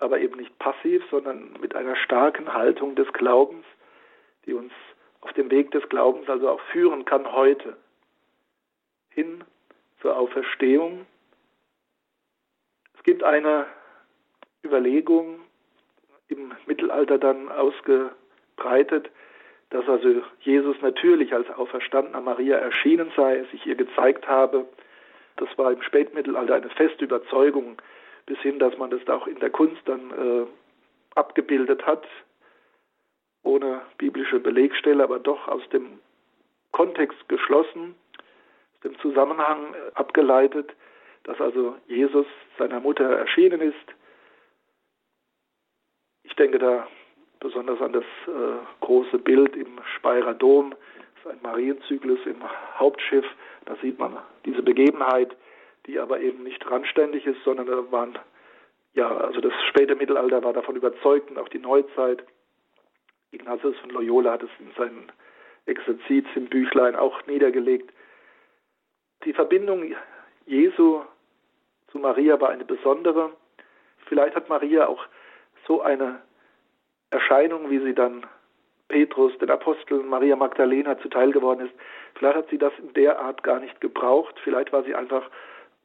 aber 0.00 0.20
eben 0.20 0.36
nicht 0.38 0.58
passiv, 0.58 1.02
sondern 1.10 1.52
mit 1.60 1.74
einer 1.74 1.96
starken 1.96 2.52
Haltung 2.52 2.94
des 2.94 3.12
Glaubens, 3.12 3.64
die 4.46 4.54
uns 4.54 4.72
auf 5.20 5.32
dem 5.34 5.50
Weg 5.50 5.70
des 5.70 5.88
Glaubens 5.88 6.28
also 6.28 6.48
auch 6.48 6.60
führen 6.72 7.04
kann 7.04 7.30
heute 7.32 7.76
hin 9.10 9.44
zur 10.00 10.16
Auferstehung. 10.16 11.06
Es 12.96 13.02
gibt 13.04 13.22
eine 13.22 13.66
Überlegung 14.64 15.40
im 16.28 16.52
Mittelalter 16.66 17.18
dann 17.18 17.50
ausgebreitet, 17.50 19.10
dass 19.70 19.88
also 19.88 20.22
Jesus 20.40 20.76
natürlich 20.80 21.32
als 21.32 21.48
auferstandener 21.50 22.20
Maria 22.20 22.56
erschienen 22.58 23.12
sei, 23.16 23.44
sich 23.52 23.66
ihr 23.66 23.74
gezeigt 23.74 24.26
habe. 24.26 24.66
Das 25.36 25.48
war 25.56 25.72
im 25.72 25.82
Spätmittelalter 25.82 26.56
eine 26.56 26.70
feste 26.70 27.04
Überzeugung, 27.04 27.76
bis 28.26 28.38
hin, 28.40 28.58
dass 28.58 28.76
man 28.78 28.90
das 28.90 29.06
auch 29.08 29.26
in 29.26 29.38
der 29.40 29.50
Kunst 29.50 29.80
dann 29.86 30.10
äh, 30.10 30.46
abgebildet 31.14 31.84
hat, 31.86 32.06
ohne 33.42 33.82
biblische 33.98 34.38
Belegstelle, 34.38 35.02
aber 35.02 35.18
doch 35.18 35.48
aus 35.48 35.66
dem 35.70 35.98
Kontext 36.72 37.28
geschlossen, 37.28 37.94
aus 38.74 38.80
dem 38.84 38.98
Zusammenhang 39.00 39.74
äh, 39.74 39.94
abgeleitet, 39.94 40.72
dass 41.24 41.40
also 41.40 41.76
Jesus 41.88 42.26
seiner 42.58 42.80
Mutter 42.80 43.04
erschienen 43.04 43.60
ist. 43.60 43.76
Ich 46.22 46.34
denke 46.36 46.58
da 46.58 46.86
besonders 47.40 47.80
an 47.80 47.92
das 47.92 48.04
äh, 48.26 48.30
große 48.80 49.18
Bild 49.18 49.56
im 49.56 49.80
Speyerer 49.96 50.34
Dom, 50.34 50.70
das 50.70 51.24
ist 51.24 51.38
ein 51.38 51.42
Marienzyklus 51.42 52.20
im 52.24 52.36
Hauptschiff. 52.78 53.26
Da 53.66 53.76
sieht 53.82 53.98
man 53.98 54.16
diese 54.44 54.62
Begebenheit, 54.62 55.36
die 55.86 55.98
aber 55.98 56.20
eben 56.20 56.42
nicht 56.42 56.68
randständig 56.70 57.26
ist, 57.26 57.42
sondern 57.44 57.66
da 57.66 57.90
waren, 57.90 58.18
ja, 58.94 59.08
also 59.08 59.40
das 59.40 59.52
späte 59.68 59.94
Mittelalter 59.94 60.42
war 60.42 60.52
davon 60.52 60.76
überzeugt 60.76 61.30
und 61.30 61.38
auch 61.38 61.48
die 61.48 61.58
Neuzeit. 61.58 62.24
Ignatius 63.32 63.76
von 63.78 63.90
Loyola 63.90 64.32
hat 64.32 64.42
es 64.42 64.50
in 64.58 64.72
seinen 64.76 65.12
Exerzit 65.66 66.26
im 66.34 66.46
Büchlein 66.46 66.96
auch 66.96 67.24
niedergelegt. 67.26 67.92
Die 69.24 69.32
Verbindung 69.32 69.94
Jesu 70.46 71.02
zu 71.88 71.98
Maria 71.98 72.40
war 72.40 72.50
eine 72.50 72.64
besondere. 72.64 73.30
Vielleicht 74.06 74.34
hat 74.34 74.48
Maria 74.48 74.86
auch 74.86 75.06
so 75.66 75.82
eine 75.82 76.20
Erscheinung, 77.10 77.70
wie 77.70 77.78
sie 77.80 77.94
dann 77.94 78.26
Petrus, 78.88 79.36
den 79.38 79.50
Aposteln, 79.50 80.08
Maria 80.08 80.34
Magdalena 80.36 80.98
zuteil 80.98 81.30
geworden 81.30 81.66
ist, 81.66 81.74
vielleicht 82.14 82.36
hat 82.36 82.50
sie 82.50 82.58
das 82.58 82.72
in 82.78 82.92
der 82.94 83.20
Art 83.20 83.42
gar 83.42 83.60
nicht 83.60 83.80
gebraucht. 83.80 84.34
Vielleicht 84.42 84.72
war 84.72 84.82
sie 84.82 84.94
einfach 84.94 85.30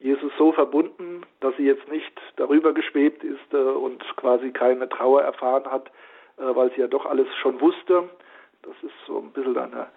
Jesus 0.06 0.32
so 0.38 0.52
verbunden, 0.52 1.24
dass 1.40 1.58
sie 1.58 1.66
jetzt 1.66 1.92
nicht 1.92 2.14
darüber 2.36 2.74
geschwebt 2.74 3.24
ist 3.24 3.54
äh, 3.54 3.58
und 3.58 4.04
quasi 4.18 4.52
keine 4.52 4.88
Trauer 4.88 5.24
erfahren 5.24 5.66
hat, 5.72 5.88
äh, 6.38 6.44
weil 6.56 6.72
sie 6.74 6.82
ja 6.82 6.88
doch 6.88 7.08
alles 7.08 7.28
schon 7.42 7.60
wusste. 7.60 8.08
Das 8.62 8.76
ist 8.84 8.94
so 9.08 9.18
ein 9.18 9.32
bisschen 9.32 9.58
eine 9.58 9.88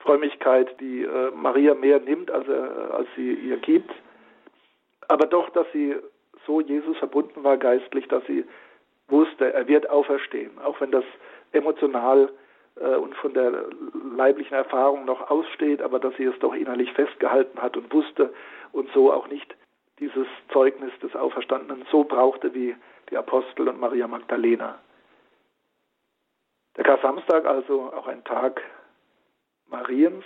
Frömmigkeit, 0.00 0.74
die 0.80 1.04
äh, 1.04 1.30
Maria 1.30 1.74
mehr 1.74 2.00
nimmt, 2.00 2.28
als, 2.28 2.48
als 2.48 3.06
sie 3.14 3.34
ihr 3.34 3.58
gibt. 3.58 3.92
Aber 5.06 5.26
doch, 5.26 5.48
dass 5.50 5.66
sie 5.72 5.94
so 6.44 6.60
Jesus 6.60 6.96
verbunden 6.98 7.44
war 7.44 7.56
geistlich, 7.56 8.08
dass 8.08 8.26
sie 8.26 8.44
wusste, 9.06 9.52
er 9.52 9.68
wird 9.68 9.88
auferstehen, 9.88 10.58
auch 10.58 10.80
wenn 10.80 10.90
das 10.90 11.04
emotional 11.52 12.30
und 12.76 13.14
von 13.16 13.32
der 13.32 13.64
leiblichen 14.16 14.54
Erfahrung 14.54 15.06
noch 15.06 15.30
aussteht, 15.30 15.80
aber 15.80 15.98
dass 15.98 16.14
sie 16.16 16.24
es 16.24 16.38
doch 16.40 16.54
innerlich 16.54 16.92
festgehalten 16.92 17.60
hat 17.60 17.76
und 17.76 17.92
wusste 17.92 18.34
und 18.72 18.90
so 18.92 19.12
auch 19.12 19.28
nicht 19.28 19.56
dieses 19.98 20.26
Zeugnis 20.52 20.92
des 21.00 21.16
Auferstandenen 21.16 21.86
so 21.90 22.04
brauchte 22.04 22.52
wie 22.54 22.76
die 23.10 23.16
Apostel 23.16 23.68
und 23.68 23.80
Maria 23.80 24.06
Magdalena. 24.06 24.78
Der 26.76 26.84
Kar-Samstag 26.84 27.46
also 27.46 27.92
auch 27.94 28.06
ein 28.06 28.22
Tag 28.24 28.60
Mariens, 29.68 30.24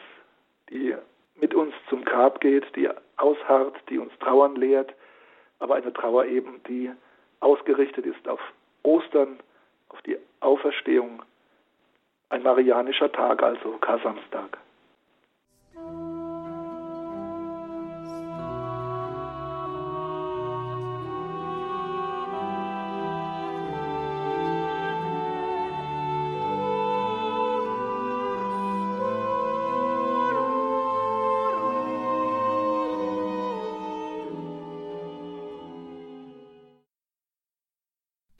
die 0.70 0.94
mit 1.36 1.54
uns 1.54 1.72
zum 1.88 2.04
Grab 2.04 2.40
geht, 2.40 2.64
die 2.74 2.88
ausharrt, 3.16 3.76
die 3.88 3.98
uns 3.98 4.12
trauern 4.18 4.56
lehrt, 4.56 4.92
aber 5.60 5.76
eine 5.76 5.92
Trauer 5.92 6.24
eben, 6.24 6.60
die 6.64 6.90
ausgerichtet 7.38 8.06
ist 8.06 8.26
auf 8.28 8.40
Ostern, 8.82 9.38
auf 9.88 10.02
die 10.02 10.18
Auferstehung. 10.40 11.22
Ein 12.30 12.44
marianischer 12.44 13.10
Tag, 13.10 13.42
also 13.42 13.76
Kar-Samstag. 13.78 14.58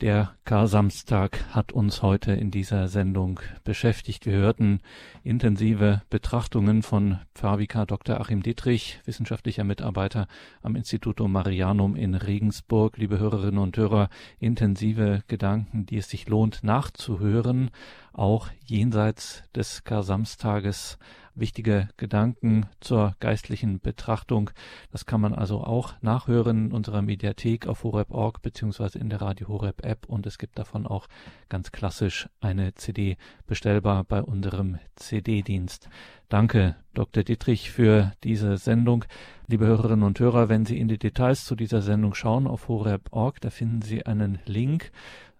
Der 0.01 0.35
Kar-Samstag 0.47 1.45
hat 1.51 1.73
uns 1.73 2.01
heute 2.01 2.33
in 2.33 2.51
dieser 2.51 2.89
Sendung 2.89 3.39
beschäftigt. 3.65 4.25
Wir 4.25 4.33
hörten 4.33 4.81
intensive 5.25 6.01
Betrachtungen 6.09 6.83
von 6.83 7.19
Pfarrvikar 7.35 7.85
Dr. 7.85 8.19
Achim 8.19 8.43
Dietrich, 8.43 9.03
wissenschaftlicher 9.05 9.63
Mitarbeiter 9.63 10.27
am 10.63 10.75
Instituto 10.75 11.29
Marianum 11.29 11.97
in 11.97 12.15
Regensburg. 12.15 12.97
Liebe 12.97 13.19
Hörerinnen 13.19 13.59
und 13.59 13.77
Hörer, 13.77 14.09
intensive 14.39 15.23
Gedanken, 15.29 15.85
die 15.85 15.99
es 15.99 16.09
sich 16.09 16.27
lohnt 16.31 16.65
nachzuhören, 16.65 17.71
auch 18.15 18.49
jenseits 18.65 19.43
des 19.55 19.85
Kar-Samstages 19.85 20.97
wichtige 21.41 21.88
Gedanken 21.97 22.66
zur 22.80 23.16
geistlichen 23.18 23.80
Betrachtung. 23.80 24.51
Das 24.93 25.07
kann 25.07 25.20
man 25.20 25.34
also 25.34 25.64
auch 25.64 25.95
nachhören 26.03 26.66
in 26.66 26.72
unserer 26.72 27.03
Mediathek 27.03 27.66
auf 27.66 27.82
horeb.org 27.82 28.43
beziehungsweise 28.43 28.99
in 28.99 29.11
der 29.11 29.20
Radio 29.20 29.49
Horeb 29.49 29.84
App 29.84 30.07
und 30.07 30.26
es 30.26 30.38
gibt 30.38 30.59
davon 30.59 30.86
auch 30.86 31.09
ganz 31.49 31.72
klassisch 31.72 32.28
eine 32.41 32.74
CD 32.74 33.16
bestellbar 33.47 34.05
bei 34.05 34.22
unserem 34.22 34.78
CD-Dienst. 34.97 35.88
Danke, 36.28 36.76
Dr. 36.95 37.24
Dietrich, 37.24 37.70
für 37.70 38.12
diese 38.22 38.57
Sendung. 38.57 39.05
Liebe 39.49 39.66
Hörerinnen 39.66 40.05
und 40.05 40.20
Hörer, 40.20 40.49
wenn 40.49 40.64
Sie 40.64 40.78
in 40.78 40.86
die 40.86 40.99
Details 40.99 41.45
zu 41.45 41.57
dieser 41.57 41.82
Sendung 41.82 42.14
schauen 42.14 42.47
auf 42.47 42.68
horeb.org, 42.68 43.41
da 43.41 43.51
finden 43.51 43.82
Sie 43.82 44.07
einen 44.07 44.38
Link 44.45 44.93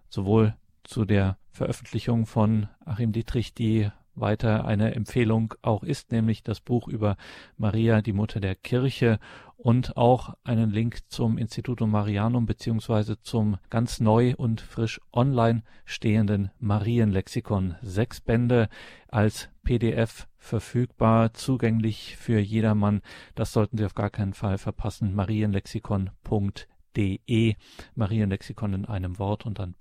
sowohl 0.09 0.55
zu 0.83 1.05
der 1.05 1.37
Veröffentlichung 1.51 2.25
von 2.25 2.67
Achim 2.85 3.11
Dietrich, 3.11 3.53
die 3.53 3.89
weiter 4.15 4.65
eine 4.65 4.95
Empfehlung 4.95 5.53
auch 5.61 5.83
ist, 5.83 6.11
nämlich 6.11 6.43
das 6.43 6.59
Buch 6.59 6.87
über 6.87 7.17
Maria, 7.57 8.01
die 8.01 8.13
Mutter 8.13 8.39
der 8.39 8.55
Kirche 8.55 9.19
und 9.61 9.95
auch 9.95 10.33
einen 10.43 10.71
Link 10.71 10.99
zum 11.09 11.37
Institutum 11.37 11.91
Marianum 11.91 12.47
beziehungsweise 12.47 13.21
zum 13.21 13.57
ganz 13.69 13.99
neu 13.99 14.33
und 14.35 14.59
frisch 14.59 14.99
online 15.13 15.61
stehenden 15.85 16.49
Marienlexikon. 16.59 17.75
Sechs 17.81 18.21
Bände 18.21 18.69
als 19.07 19.49
PDF 19.63 20.27
verfügbar, 20.37 21.33
zugänglich 21.33 22.17
für 22.17 22.39
jedermann. 22.39 23.01
Das 23.35 23.53
sollten 23.53 23.77
Sie 23.77 23.85
auf 23.85 23.93
gar 23.93 24.09
keinen 24.09 24.33
Fall 24.33 24.57
verpassen. 24.57 25.13
Marienlexikon.de. 25.13 27.55
Marienlexikon 27.95 28.73
in 28.73 28.85
einem 28.85 29.19
Wort 29.19 29.45
und 29.45 29.59
dann 29.59 29.75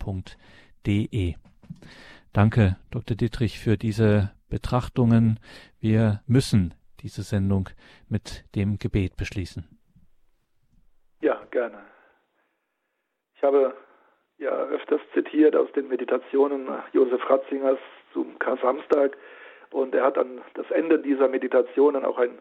.de. 0.87 1.35
Danke, 2.33 2.77
Dr. 2.93 3.17
Dietrich, 3.17 3.59
für 3.59 3.77
diese 3.77 4.31
Betrachtungen. 4.49 5.41
Wir 5.81 6.21
müssen 6.29 6.75
diese 7.01 7.23
Sendung 7.23 7.69
mit 8.09 8.45
dem 8.55 8.79
Gebet 8.79 9.17
beschließen. 9.17 9.67
Ja, 11.21 11.43
gerne. 11.51 11.79
Ich 13.35 13.43
habe 13.43 13.75
ja 14.39 14.51
öfters 14.51 15.01
zitiert 15.13 15.57
aus 15.57 15.73
den 15.73 15.89
Meditationen 15.89 16.69
Josef 16.93 17.29
Ratzingers 17.29 17.79
zum 18.13 18.39
Kar-Samstag 18.39 19.17
und 19.71 19.95
er 19.95 20.05
hat 20.05 20.17
an 20.17 20.41
das 20.55 20.71
Ende 20.71 20.99
dieser 20.99 21.29
Meditationen 21.29 22.05
auch 22.05 22.19
ein 22.19 22.39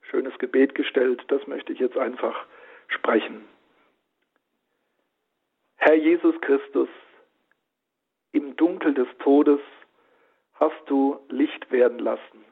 schönes 0.00 0.36
Gebet 0.38 0.74
gestellt. 0.74 1.22
Das 1.28 1.46
möchte 1.46 1.72
ich 1.72 1.78
jetzt 1.78 1.98
einfach 1.98 2.46
sprechen. 2.88 3.44
Herr 5.76 5.94
Jesus 5.94 6.34
Christus, 6.40 6.88
im 8.36 8.54
Dunkel 8.56 8.92
des 8.92 9.08
Todes 9.20 9.60
hast 10.54 10.82
du 10.86 11.18
Licht 11.30 11.70
werden 11.72 11.98
lassen. 11.98 12.44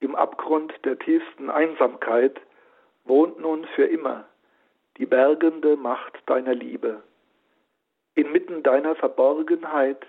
Im 0.00 0.14
Abgrund 0.14 0.72
der 0.84 0.98
tiefsten 0.98 1.50
Einsamkeit 1.50 2.40
wohnt 3.04 3.38
nun 3.38 3.66
für 3.74 3.84
immer 3.84 4.26
die 4.96 5.04
bergende 5.04 5.76
Macht 5.76 6.14
deiner 6.24 6.54
Liebe. 6.54 7.02
Inmitten 8.14 8.62
deiner 8.62 8.94
Verborgenheit 8.94 10.06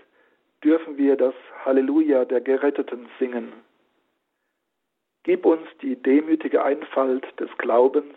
dürfen 0.63 0.97
wir 0.97 1.17
das 1.17 1.35
Halleluja 1.65 2.23
der 2.23 2.39
Geretteten 2.39 3.09
singen. 3.19 3.51
Gib 5.23 5.45
uns 5.45 5.67
die 5.81 5.97
demütige 5.97 6.63
Einfalt 6.63 7.37
des 7.37 7.49
Glaubens, 7.57 8.15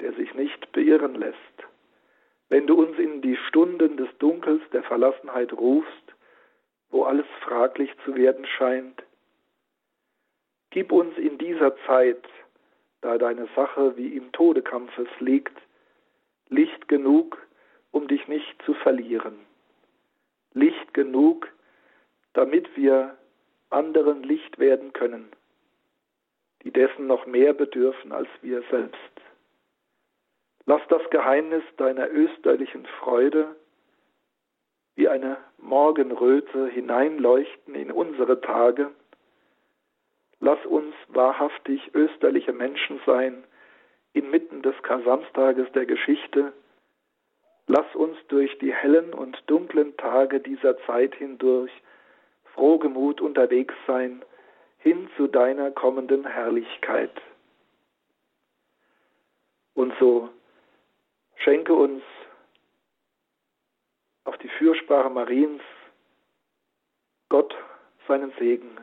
der 0.00 0.14
sich 0.14 0.32
nicht 0.34 0.72
beirren 0.72 1.14
lässt. 1.14 1.36
Wenn 2.50 2.66
du 2.66 2.74
uns 2.74 2.98
in 2.98 3.22
die 3.22 3.36
Stunden 3.48 3.96
des 3.96 4.08
Dunkels 4.18 4.62
der 4.72 4.82
Verlassenheit 4.82 5.52
rufst, 5.52 6.14
wo 6.90 7.04
alles 7.04 7.26
fraglich 7.40 7.90
zu 8.04 8.14
werden 8.14 8.44
scheint, 8.44 9.02
Gib 10.70 10.92
uns 10.92 11.16
in 11.18 11.36
dieser 11.36 11.76
Zeit, 11.84 12.24
da 13.00 13.18
deine 13.18 13.48
Sache 13.56 13.96
wie 13.96 14.16
im 14.16 14.30
Todekampfes 14.30 15.08
liegt, 15.18 15.56
Licht 16.48 16.86
genug, 16.86 17.38
um 17.90 18.06
dich 18.06 18.28
nicht 18.28 18.62
zu 18.64 18.74
verlieren. 18.74 19.34
Licht 20.52 20.94
genug, 20.94 21.48
damit 22.34 22.76
wir 22.76 23.16
anderen 23.70 24.22
Licht 24.22 24.58
werden 24.58 24.92
können, 24.92 25.28
die 26.62 26.70
dessen 26.70 27.08
noch 27.08 27.26
mehr 27.26 27.52
bedürfen 27.52 28.12
als 28.12 28.28
wir 28.42 28.62
selbst. 28.70 29.20
Lass 30.70 30.86
das 30.86 31.02
Geheimnis 31.10 31.64
deiner 31.78 32.08
österlichen 32.08 32.86
Freude 33.00 33.56
wie 34.94 35.08
eine 35.08 35.36
Morgenröte 35.58 36.68
hineinleuchten 36.68 37.74
in 37.74 37.90
unsere 37.90 38.40
Tage, 38.40 38.92
Lass 40.38 40.64
uns 40.66 40.94
wahrhaftig 41.08 41.92
österliche 41.92 42.52
Menschen 42.52 43.00
sein, 43.04 43.42
inmitten 44.12 44.62
des 44.62 44.80
Kasamstages 44.84 45.66
der 45.72 45.86
Geschichte. 45.86 46.52
Lass 47.66 47.92
uns 47.96 48.16
durch 48.28 48.56
die 48.58 48.72
hellen 48.72 49.12
und 49.12 49.42
dunklen 49.48 49.96
Tage 49.96 50.38
dieser 50.38 50.78
Zeit 50.86 51.16
hindurch 51.16 51.72
frohgemut 52.54 53.20
unterwegs 53.20 53.74
sein, 53.88 54.22
hin 54.78 55.10
zu 55.16 55.26
deiner 55.26 55.72
kommenden 55.72 56.24
Herrlichkeit. 56.24 57.20
Und 59.74 59.92
so 59.98 60.30
schenke 61.42 61.74
uns 61.74 62.02
auf 64.24 64.36
die 64.38 64.48
Fürsprache 64.58 65.10
Mariens 65.10 65.62
Gott 67.28 67.54
seinen 68.06 68.32
Segen 68.38 68.78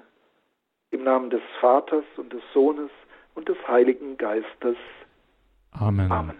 im 0.91 1.03
Namen 1.03 1.29
des 1.29 1.41
Vaters 1.59 2.05
und 2.17 2.33
des 2.33 2.41
Sohnes 2.53 2.91
und 3.35 3.49
des 3.49 3.57
Heiligen 3.67 4.17
Geistes. 4.17 4.77
Amen. 5.71 6.11
Amen. 6.11 6.37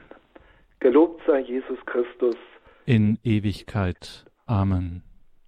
Gelobt 0.80 1.22
sei 1.28 1.40
Jesus 1.40 1.80
Christus. 1.86 2.36
In 2.86 3.20
Ewigkeit. 3.24 4.26
Amen. 4.46 5.04